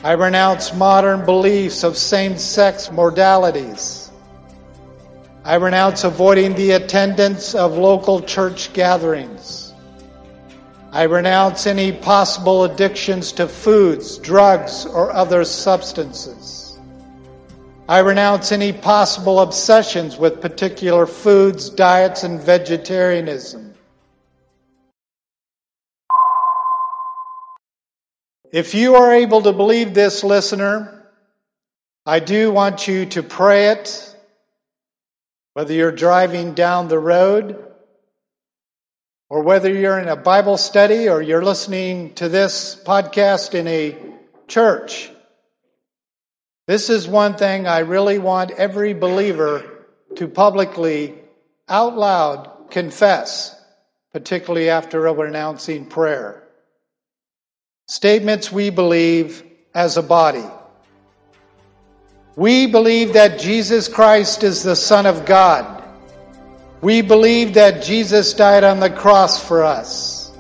I 0.02 0.14
renounce 0.14 0.74
modern 0.74 1.26
beliefs 1.26 1.84
of 1.84 1.98
same-sex 1.98 2.88
modalities. 2.88 4.03
I 5.46 5.56
renounce 5.56 6.06
avoiding 6.06 6.56
the 6.56 6.72
attendance 6.72 7.54
of 7.54 7.78
local 7.78 8.22
church 8.22 8.72
gatherings. 8.72 9.74
I 10.94 11.04
renounce 11.04 11.68
any 11.68 11.92
possible 11.92 12.64
addictions 12.64 13.34
to 13.34 13.50
foods, 13.50 14.20
drugs, 14.20 14.86
or 14.86 15.12
other 15.12 15.44
substances. 15.44 16.80
I 17.90 18.00
renounce 18.00 18.54
any 18.54 18.72
possible 18.72 19.42
obsessions 19.42 20.16
with 20.18 20.40
particular 20.40 21.06
foods, 21.06 21.70
diets, 21.70 22.24
and 22.24 22.40
vegetarianism. 22.40 23.74
If 28.54 28.76
you 28.76 28.96
are 28.96 29.12
able 29.12 29.42
to 29.42 29.52
believe 29.52 29.94
this, 29.94 30.24
listener, 30.24 31.04
I 32.06 32.20
do 32.20 32.52
want 32.52 32.88
you 32.88 33.08
to 33.08 33.24
pray 33.24 33.72
it, 33.72 34.13
whether 35.54 35.74
you're 35.74 35.92
driving 35.92 36.54
down 36.54 36.88
the 36.88 37.00
road, 37.00 37.64
or 39.30 39.44
whether 39.44 39.72
you're 39.72 40.00
in 40.00 40.08
a 40.08 40.16
Bible 40.16 40.58
study, 40.58 41.10
or 41.10 41.22
you're 41.22 41.44
listening 41.44 42.14
to 42.16 42.30
this 42.30 42.76
podcast 42.86 43.54
in 43.54 43.68
a 43.68 43.98
church. 44.48 45.10
This 46.68 46.90
is 46.90 47.08
one 47.08 47.36
thing 47.36 47.68
I 47.68 47.80
really 47.80 48.20
want 48.20 48.52
every 48.52 48.94
believer 48.94 49.86
to 50.16 50.28
publicly, 50.28 51.16
out 51.68 51.98
loud, 51.98 52.70
confess, 52.70 53.56
particularly 54.14 54.70
after 54.70 55.02
renouncing 55.02 55.88
prayer. 55.88 56.44
Statements 57.88 58.52
we 58.52 58.70
believe 58.70 59.44
as 59.74 59.98
a 59.98 60.04
body. 60.04 60.46
We 62.36 62.66
believe 62.66 63.14
that 63.14 63.40
Jesus 63.40 63.88
Christ 63.88 64.44
is 64.44 64.64
the 64.64 64.76
Son 64.76 65.06
of 65.06 65.26
God. 65.26 65.84
We 66.82 67.02
believe 67.02 67.54
that 67.54 67.84
Jesus 67.84 68.34
died 68.34 68.64
on 68.64 68.80
the 68.80 68.90
cross 68.90 69.42
for 69.42 69.64
us. 69.64 70.32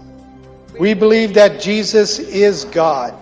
We 0.79 0.95
believe 0.95 1.35
that 1.35 1.61
Jesus 1.61 2.19
is 2.19 2.65
God. 2.65 3.13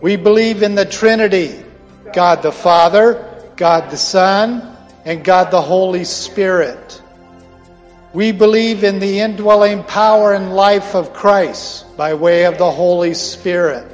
We 0.00 0.16
believe 0.16 0.62
in 0.62 0.74
the 0.74 0.84
Trinity 0.84 1.64
God 2.12 2.42
the 2.42 2.52
Father, 2.52 3.42
God 3.56 3.90
the 3.90 3.96
Son, 3.96 4.76
and 5.04 5.24
God 5.24 5.50
the 5.50 5.62
Holy 5.62 6.04
Spirit. 6.04 7.02
We 8.12 8.30
believe 8.30 8.84
in 8.84 9.00
the 9.00 9.20
indwelling 9.20 9.82
power 9.82 10.34
and 10.34 10.54
life 10.54 10.94
of 10.94 11.12
Christ 11.12 11.96
by 11.96 12.14
way 12.14 12.44
of 12.44 12.58
the 12.58 12.70
Holy 12.70 13.14
Spirit. 13.14 13.93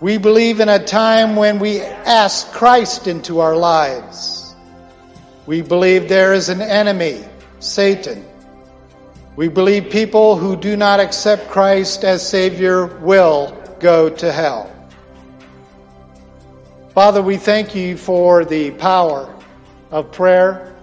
We 0.00 0.16
believe 0.16 0.60
in 0.60 0.70
a 0.70 0.82
time 0.82 1.36
when 1.36 1.58
we 1.58 1.82
ask 1.82 2.50
Christ 2.52 3.06
into 3.06 3.40
our 3.40 3.54
lives. 3.54 4.54
We 5.44 5.60
believe 5.60 6.08
there 6.08 6.32
is 6.32 6.48
an 6.48 6.62
enemy, 6.62 7.22
Satan. 7.58 8.24
We 9.36 9.48
believe 9.48 9.90
people 9.90 10.36
who 10.36 10.56
do 10.56 10.74
not 10.74 11.00
accept 11.00 11.50
Christ 11.50 12.02
as 12.02 12.26
Savior 12.26 12.86
will 12.86 13.54
go 13.78 14.08
to 14.08 14.32
hell. 14.32 14.74
Father, 16.94 17.20
we 17.20 17.36
thank 17.36 17.74
you 17.74 17.98
for 17.98 18.46
the 18.46 18.70
power 18.70 19.34
of 19.90 20.12
prayer. 20.12 20.74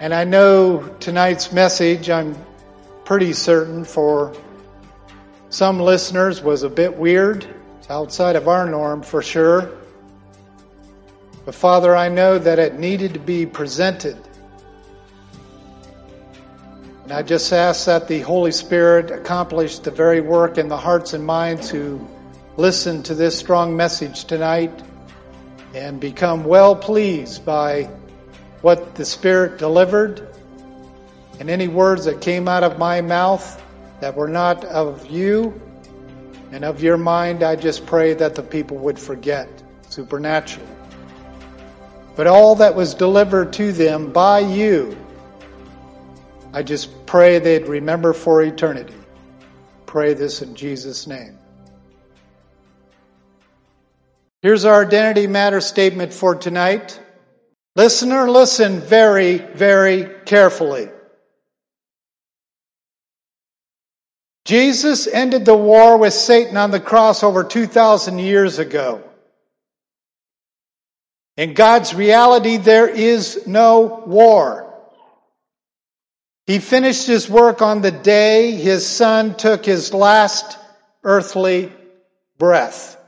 And 0.00 0.12
I 0.12 0.24
know 0.24 0.82
tonight's 0.98 1.52
message, 1.52 2.10
I'm 2.10 2.36
pretty 3.04 3.32
certain 3.32 3.84
for 3.84 4.34
some 5.50 5.78
listeners 5.78 6.42
was 6.42 6.64
a 6.64 6.68
bit 6.68 6.96
weird. 6.96 7.46
It's 7.88 7.94
outside 7.94 8.36
of 8.36 8.48
our 8.48 8.68
norm 8.68 9.00
for 9.00 9.22
sure. 9.22 9.70
But 11.46 11.54
Father, 11.54 11.96
I 11.96 12.10
know 12.10 12.38
that 12.38 12.58
it 12.58 12.78
needed 12.78 13.14
to 13.14 13.18
be 13.18 13.46
presented. 13.46 14.18
And 17.04 17.12
I 17.14 17.22
just 17.22 17.50
ask 17.50 17.86
that 17.86 18.06
the 18.06 18.20
Holy 18.20 18.52
Spirit 18.52 19.10
accomplish 19.10 19.78
the 19.78 19.90
very 19.90 20.20
work 20.20 20.58
in 20.58 20.68
the 20.68 20.76
hearts 20.76 21.14
and 21.14 21.24
minds 21.24 21.70
who 21.70 22.06
listen 22.58 23.04
to 23.04 23.14
this 23.14 23.38
strong 23.38 23.74
message 23.74 24.26
tonight 24.26 24.82
and 25.72 25.98
become 25.98 26.44
well 26.44 26.76
pleased 26.76 27.46
by 27.46 27.84
what 28.60 28.96
the 28.96 29.04
Spirit 29.06 29.56
delivered, 29.56 30.28
and 31.40 31.48
any 31.48 31.68
words 31.68 32.04
that 32.04 32.20
came 32.20 32.48
out 32.48 32.64
of 32.64 32.78
my 32.78 33.00
mouth 33.00 33.62
that 34.02 34.14
were 34.14 34.28
not 34.28 34.62
of 34.66 35.10
you 35.10 35.58
and 36.52 36.64
of 36.64 36.82
your 36.82 36.96
mind, 36.96 37.42
I 37.42 37.56
just 37.56 37.86
pray 37.86 38.14
that 38.14 38.34
the 38.34 38.42
people 38.42 38.78
would 38.78 38.98
forget 38.98 39.48
supernaturally. 39.88 40.68
But 42.16 42.26
all 42.26 42.56
that 42.56 42.74
was 42.74 42.94
delivered 42.94 43.52
to 43.54 43.72
them 43.72 44.12
by 44.12 44.40
you, 44.40 44.96
I 46.52 46.62
just 46.62 47.06
pray 47.06 47.38
they'd 47.38 47.68
remember 47.68 48.12
for 48.12 48.42
eternity. 48.42 48.94
Pray 49.86 50.14
this 50.14 50.42
in 50.42 50.54
Jesus' 50.54 51.06
name. 51.06 51.38
Here's 54.40 54.64
our 54.64 54.84
identity 54.84 55.26
matter 55.26 55.60
statement 55.60 56.12
for 56.12 56.34
tonight. 56.34 57.00
Listener, 57.76 58.30
listen 58.30 58.80
very, 58.80 59.38
very 59.38 60.08
carefully. 60.24 60.88
Jesus 64.48 65.06
ended 65.06 65.44
the 65.44 65.54
war 65.54 65.98
with 65.98 66.14
Satan 66.14 66.56
on 66.56 66.70
the 66.70 66.80
cross 66.80 67.22
over 67.22 67.44
2,000 67.44 68.18
years 68.18 68.58
ago. 68.58 69.04
In 71.36 71.52
God's 71.52 71.94
reality, 71.94 72.56
there 72.56 72.88
is 72.88 73.46
no 73.46 74.02
war. 74.06 74.74
He 76.46 76.60
finished 76.60 77.06
his 77.06 77.28
work 77.28 77.60
on 77.60 77.82
the 77.82 77.90
day 77.90 78.52
his 78.52 78.86
son 78.86 79.34
took 79.34 79.66
his 79.66 79.92
last 79.92 80.56
earthly 81.04 81.70
breath. 82.38 82.98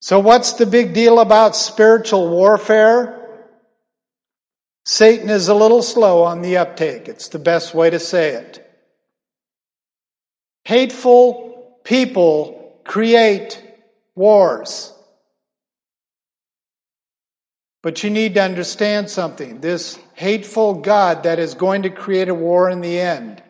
So 0.00 0.20
what's 0.20 0.52
the 0.52 0.66
big 0.66 0.94
deal 0.94 1.18
about 1.18 1.56
spiritual 1.56 2.28
warfare? 2.28 3.18
Satan 4.84 5.28
is 5.28 5.48
a 5.48 5.54
little 5.54 5.82
slow 5.82 6.22
on 6.22 6.40
the 6.40 6.58
uptake. 6.58 7.08
It's 7.08 7.30
the 7.30 7.40
best 7.40 7.74
way 7.74 7.90
to 7.90 7.98
say 7.98 8.34
it. 8.34 8.61
Hateful 10.64 11.78
people 11.84 12.80
create 12.84 13.62
wars. 14.14 14.92
But 17.82 18.04
you 18.04 18.10
need 18.10 18.34
to 18.34 18.42
understand 18.42 19.10
something. 19.10 19.60
This 19.60 19.98
hateful 20.14 20.74
God 20.74 21.24
that 21.24 21.40
is 21.40 21.54
going 21.54 21.82
to 21.82 21.90
create 21.90 22.28
a 22.28 22.34
war 22.34 22.70
in 22.70 22.80
the 22.80 23.00
end 23.00 23.42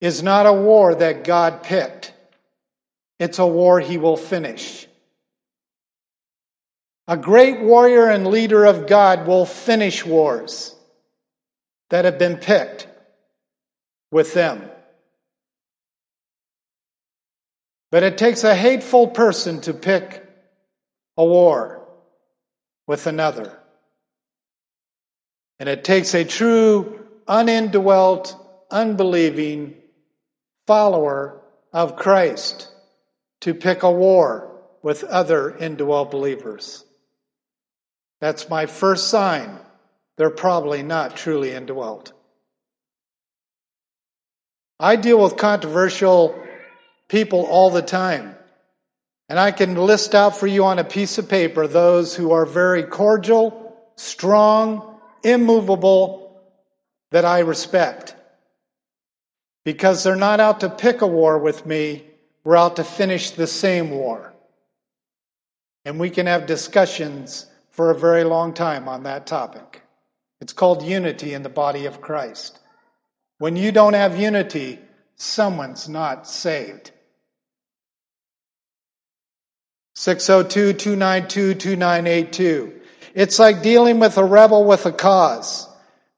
is 0.00 0.22
not 0.22 0.46
a 0.46 0.52
war 0.52 0.94
that 0.94 1.24
God 1.24 1.62
picked. 1.62 2.14
It's 3.18 3.38
a 3.38 3.46
war 3.46 3.78
he 3.80 3.98
will 3.98 4.16
finish. 4.16 4.86
A 7.08 7.16
great 7.16 7.60
warrior 7.60 8.08
and 8.08 8.26
leader 8.26 8.64
of 8.64 8.86
God 8.86 9.26
will 9.26 9.46
finish 9.46 10.04
wars 10.04 10.74
that 11.90 12.04
have 12.04 12.18
been 12.18 12.38
picked 12.38 12.88
with 14.10 14.34
them. 14.34 14.70
But 17.90 18.02
it 18.02 18.18
takes 18.18 18.44
a 18.44 18.54
hateful 18.54 19.08
person 19.08 19.60
to 19.62 19.74
pick 19.74 20.22
a 21.16 21.24
war 21.24 21.86
with 22.86 23.06
another. 23.06 23.58
And 25.58 25.68
it 25.68 25.84
takes 25.84 26.14
a 26.14 26.24
true, 26.24 27.06
unindwelt, 27.26 28.36
unbelieving 28.70 29.76
follower 30.66 31.40
of 31.72 31.96
Christ 31.96 32.68
to 33.40 33.54
pick 33.54 33.82
a 33.82 33.90
war 33.90 34.60
with 34.82 35.04
other 35.04 35.56
indwelt 35.56 36.10
believers. 36.10 36.84
That's 38.20 38.48
my 38.48 38.66
first 38.66 39.08
sign. 39.08 39.58
They're 40.16 40.30
probably 40.30 40.82
not 40.82 41.16
truly 41.16 41.52
indwelt. 41.52 42.12
I 44.78 44.96
deal 44.96 45.22
with 45.22 45.36
controversial 45.36 46.42
people 47.08 47.44
all 47.46 47.70
the 47.70 47.82
time. 47.82 48.34
And 49.28 49.38
I 49.38 49.50
can 49.50 49.74
list 49.74 50.14
out 50.14 50.36
for 50.36 50.46
you 50.46 50.64
on 50.64 50.78
a 50.78 50.84
piece 50.84 51.18
of 51.18 51.28
paper 51.28 51.66
those 51.66 52.14
who 52.14 52.32
are 52.32 52.46
very 52.46 52.84
cordial, 52.84 53.76
strong, 53.96 54.98
immovable, 55.24 56.40
that 57.10 57.24
I 57.24 57.40
respect. 57.40 58.14
Because 59.64 60.04
they're 60.04 60.16
not 60.16 60.38
out 60.38 60.60
to 60.60 60.70
pick 60.70 61.02
a 61.02 61.06
war 61.06 61.38
with 61.38 61.66
me, 61.66 62.04
we're 62.44 62.56
out 62.56 62.76
to 62.76 62.84
finish 62.84 63.32
the 63.32 63.48
same 63.48 63.90
war. 63.90 64.32
And 65.84 65.98
we 65.98 66.10
can 66.10 66.26
have 66.26 66.46
discussions 66.46 67.46
for 67.70 67.90
a 67.90 67.98
very 67.98 68.24
long 68.24 68.54
time 68.54 68.88
on 68.88 69.04
that 69.04 69.26
topic. 69.26 69.82
It's 70.40 70.52
called 70.52 70.82
unity 70.82 71.34
in 71.34 71.42
the 71.42 71.48
body 71.48 71.86
of 71.86 72.00
Christ. 72.00 72.58
When 73.38 73.56
you 73.56 73.72
don't 73.72 73.94
have 73.94 74.18
unity, 74.18 74.78
someone's 75.16 75.88
not 75.88 76.26
saved. 76.26 76.92
602 79.98 80.74
292 80.74 81.54
2982. 81.54 82.80
It's 83.14 83.38
like 83.38 83.62
dealing 83.62 83.98
with 83.98 84.18
a 84.18 84.24
rebel 84.24 84.66
with 84.66 84.84
a 84.84 84.92
cause. 84.92 85.66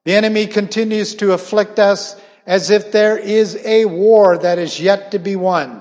The 0.04 0.16
enemy 0.16 0.48
continues 0.48 1.14
to 1.16 1.32
afflict 1.32 1.78
us 1.78 2.20
as 2.44 2.70
if 2.70 2.90
there 2.90 3.16
is 3.16 3.54
a 3.64 3.84
war 3.84 4.38
that 4.38 4.58
is 4.58 4.80
yet 4.80 5.12
to 5.12 5.20
be 5.20 5.36
won. 5.36 5.80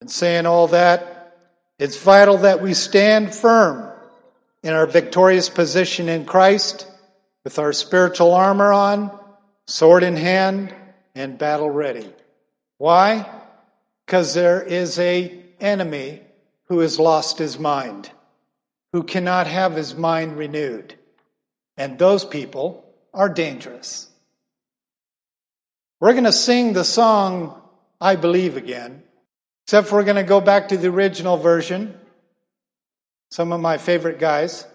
And 0.00 0.10
saying 0.10 0.46
all 0.46 0.68
that, 0.68 1.36
it's 1.78 2.02
vital 2.02 2.38
that 2.38 2.62
we 2.62 2.72
stand 2.72 3.34
firm 3.34 3.92
in 4.62 4.72
our 4.72 4.86
victorious 4.86 5.50
position 5.50 6.08
in 6.08 6.24
Christ 6.24 6.86
with 7.44 7.58
our 7.58 7.74
spiritual 7.74 8.32
armor 8.32 8.72
on, 8.72 9.10
sword 9.66 10.02
in 10.02 10.16
hand, 10.16 10.74
and 11.14 11.36
battle 11.36 11.68
ready. 11.68 12.08
Why? 12.78 13.30
Because 14.06 14.32
there 14.32 14.62
is 14.62 14.98
a 14.98 15.41
enemy 15.62 16.20
who 16.66 16.80
has 16.80 16.98
lost 16.98 17.38
his 17.38 17.58
mind, 17.58 18.10
who 18.92 19.02
cannot 19.02 19.46
have 19.46 19.74
his 19.74 19.94
mind 19.94 20.36
renewed. 20.36 20.94
And 21.76 21.98
those 21.98 22.24
people 22.24 22.84
are 23.14 23.28
dangerous. 23.28 24.08
We're 26.00 26.12
going 26.12 26.24
to 26.24 26.32
sing 26.32 26.72
the 26.72 26.84
song, 26.84 27.60
I 28.00 28.16
Believe 28.16 28.56
again, 28.56 29.02
except 29.64 29.92
we're 29.92 30.04
going 30.04 30.16
to 30.16 30.24
go 30.24 30.40
back 30.40 30.68
to 30.68 30.76
the 30.76 30.88
original 30.88 31.36
version. 31.36 31.94
Some 33.30 33.52
of 33.52 33.60
my 33.60 33.78
favorite 33.78 34.18
guys. 34.18 34.66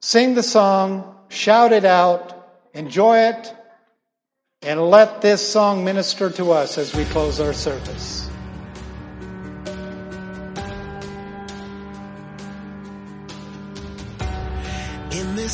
Sing 0.00 0.34
the 0.34 0.42
song, 0.42 1.16
shout 1.28 1.72
it 1.72 1.84
out, 1.84 2.32
enjoy 2.74 3.18
it, 3.30 3.54
and 4.62 4.90
let 4.90 5.22
this 5.22 5.46
song 5.46 5.84
minister 5.84 6.30
to 6.30 6.52
us 6.52 6.78
as 6.78 6.94
we 6.94 7.04
close 7.06 7.40
our 7.40 7.52
service. 7.52 8.25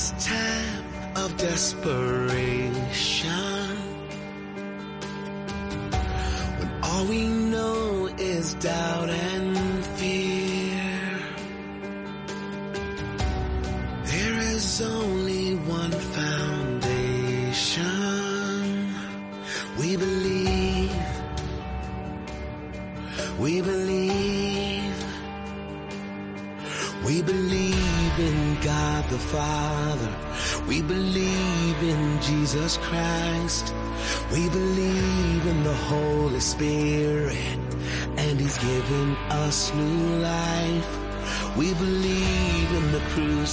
This 0.03 0.27
time 0.27 0.85
of 1.15 1.37
desperation 1.37 2.42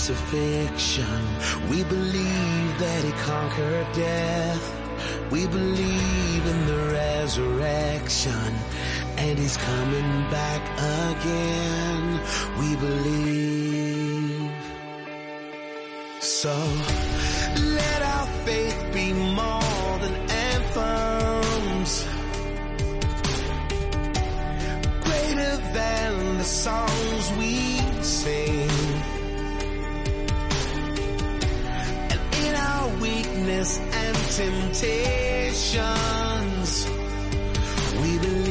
crucifixion. 0.10 1.22
We 1.70 1.84
believe 1.84 2.80
that 2.80 3.03
He 3.03 3.12
conquered 3.24 3.88
death. 3.93 4.76
We 5.32 5.45
believe 5.45 6.45
in 6.45 6.66
the 6.66 6.78
resurrection 6.93 8.53
and 9.18 9.38
he's 9.38 9.55
coming 9.57 10.30
back 10.32 10.62
again. 11.14 12.20
We 12.60 12.76
believe. 12.76 14.51
So 16.20 16.55
let 17.78 18.01
our 18.01 18.28
faith 18.45 18.80
be 18.93 19.14
more 19.14 19.99
than 20.03 20.16
anthems. 20.49 22.05
Greater 25.05 25.57
than 25.74 26.38
the 26.38 26.43
songs 26.43 27.32
we 27.38 27.80
sing. 28.01 28.89
Weakness 33.60 33.80
and 33.80 34.16
temptations, 34.72 36.88
we 38.01 38.18
believe. 38.20 38.49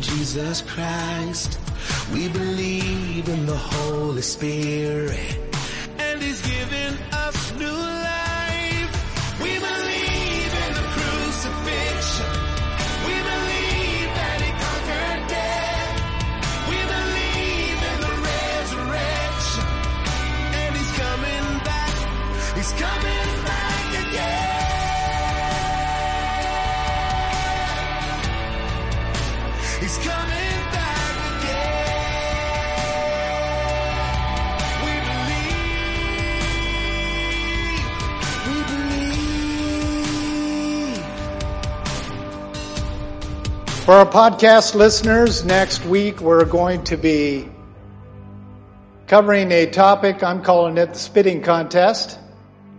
Jesus 0.00 0.62
Christ. 0.62 1.58
We 2.12 2.28
believe 2.28 3.28
in 3.28 3.46
the 3.46 3.56
Holy 3.56 4.22
Spirit. 4.22 5.45
For 43.86 43.92
our 43.92 44.04
podcast 44.04 44.74
listeners, 44.74 45.44
next 45.44 45.84
week 45.84 46.20
we're 46.20 46.44
going 46.44 46.82
to 46.86 46.96
be 46.96 47.48
covering 49.06 49.52
a 49.52 49.66
topic, 49.66 50.24
I'm 50.24 50.42
calling 50.42 50.76
it 50.76 50.94
the 50.94 50.98
spitting 50.98 51.40
contest. 51.40 52.18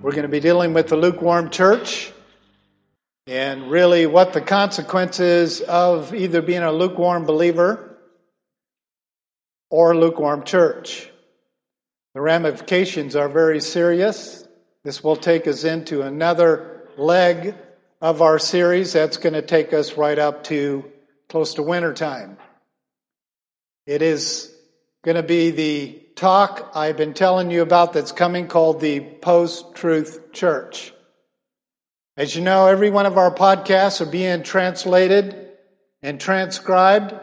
We're 0.01 0.11
going 0.11 0.23
to 0.23 0.27
be 0.27 0.41
dealing 0.41 0.73
with 0.73 0.89
the 0.89 0.97
lukewarm 0.97 1.49
church 1.49 2.11
and 3.25 3.71
really 3.71 4.05
what 4.05 4.33
the 4.33 4.41
consequences 4.41 5.61
of 5.61 6.13
either 6.13 6.41
being 6.41 6.63
a 6.63 6.73
lukewarm 6.73 7.23
believer 7.23 7.97
or 9.69 9.95
lukewarm 9.95 10.43
church. 10.43 11.09
The 12.15 12.19
ramifications 12.19 13.15
are 13.15 13.29
very 13.29 13.61
serious. 13.61 14.45
This 14.83 15.01
will 15.01 15.15
take 15.15 15.47
us 15.47 15.63
into 15.63 16.01
another 16.01 16.81
leg 16.97 17.55
of 18.01 18.21
our 18.21 18.39
series. 18.39 18.91
That's 18.91 19.15
going 19.15 19.35
to 19.35 19.41
take 19.41 19.71
us 19.71 19.93
right 19.93 20.19
up 20.19 20.43
to 20.45 20.91
close 21.29 21.55
to 21.55 21.63
winter 21.63 21.93
time. 21.93 22.37
It 23.85 24.01
is 24.01 24.53
going 25.03 25.15
to 25.15 25.23
be 25.23 25.51
the 25.51 26.01
talk 26.15 26.71
I've 26.73 26.97
been 26.97 27.13
telling 27.13 27.51
you 27.51 27.61
about 27.61 27.93
that's 27.93 28.11
coming 28.11 28.47
called 28.47 28.79
the 28.79 28.99
Post 28.99 29.75
Truth 29.75 30.31
Church. 30.31 30.93
As 32.15 32.35
you 32.35 32.41
know, 32.41 32.67
every 32.67 32.89
one 32.89 33.05
of 33.05 33.17
our 33.17 33.33
podcasts 33.33 34.01
are 34.01 34.09
being 34.09 34.43
translated 34.43 35.51
and 36.01 36.19
transcribed, 36.19 37.13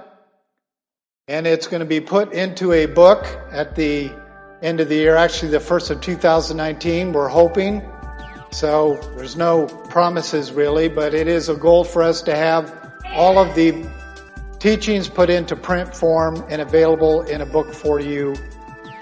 and 1.26 1.46
it's 1.46 1.66
going 1.66 1.80
to 1.80 1.86
be 1.86 2.00
put 2.00 2.32
into 2.32 2.72
a 2.72 2.86
book 2.86 3.26
at 3.50 3.74
the 3.74 4.12
end 4.62 4.80
of 4.80 4.88
the 4.88 4.96
year, 4.96 5.16
actually, 5.16 5.50
the 5.50 5.60
first 5.60 5.90
of 5.90 6.00
2019. 6.00 7.12
We're 7.12 7.28
hoping. 7.28 7.82
So 8.50 8.98
there's 9.16 9.36
no 9.36 9.66
promises 9.66 10.52
really, 10.52 10.88
but 10.88 11.12
it 11.12 11.26
is 11.26 11.48
a 11.48 11.54
goal 11.54 11.82
for 11.82 12.02
us 12.02 12.22
to 12.22 12.36
have 12.36 12.72
all 13.14 13.38
of 13.38 13.54
the 13.54 13.72
teachings 14.64 15.10
put 15.10 15.28
into 15.28 15.54
print 15.54 15.94
form 15.94 16.42
and 16.48 16.62
available 16.62 17.20
in 17.20 17.42
a 17.42 17.44
book 17.44 17.74
for 17.74 18.00
you 18.00 18.34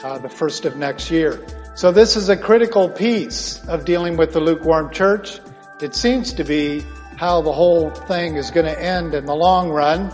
uh, 0.03 0.19
the 0.19 0.29
first 0.29 0.65
of 0.65 0.77
next 0.77 1.09
year. 1.09 1.41
So 1.77 1.93
this 1.93 2.17
is 2.17 2.29
a 2.29 2.37
critical 2.37 2.89
piece 2.89 3.65
of 3.69 3.85
dealing 3.85 4.17
with 4.17 4.33
the 4.33 4.41
lukewarm 4.41 4.93
church. 4.93 5.39
It 5.81 5.95
seems 5.95 6.33
to 6.33 6.43
be 6.43 6.83
how 7.17 7.43
the 7.43 7.53
whole 7.53 7.91
thing 7.91 8.35
is 8.35 8.51
going 8.51 8.67
to 8.67 8.77
end 8.77 9.15
in 9.15 9.25
the 9.25 9.37
long 9.37 9.71
run, 9.71 10.13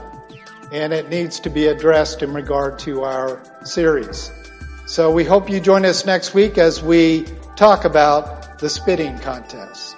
and 0.70 0.92
it 0.92 1.08
needs 1.08 1.40
to 1.40 1.48
be 1.48 1.68
addressed 1.68 2.22
in 2.22 2.34
regard 2.34 2.78
to 2.80 3.04
our 3.04 3.42
series. 3.64 4.30
So 4.84 5.10
we 5.10 5.24
hope 5.24 5.48
you 5.48 5.60
join 5.60 5.86
us 5.86 6.04
next 6.04 6.34
week 6.34 6.58
as 6.58 6.82
we 6.82 7.24
talk 7.56 7.86
about 7.86 8.58
the 8.58 8.68
spitting 8.68 9.18
contest. 9.20 9.97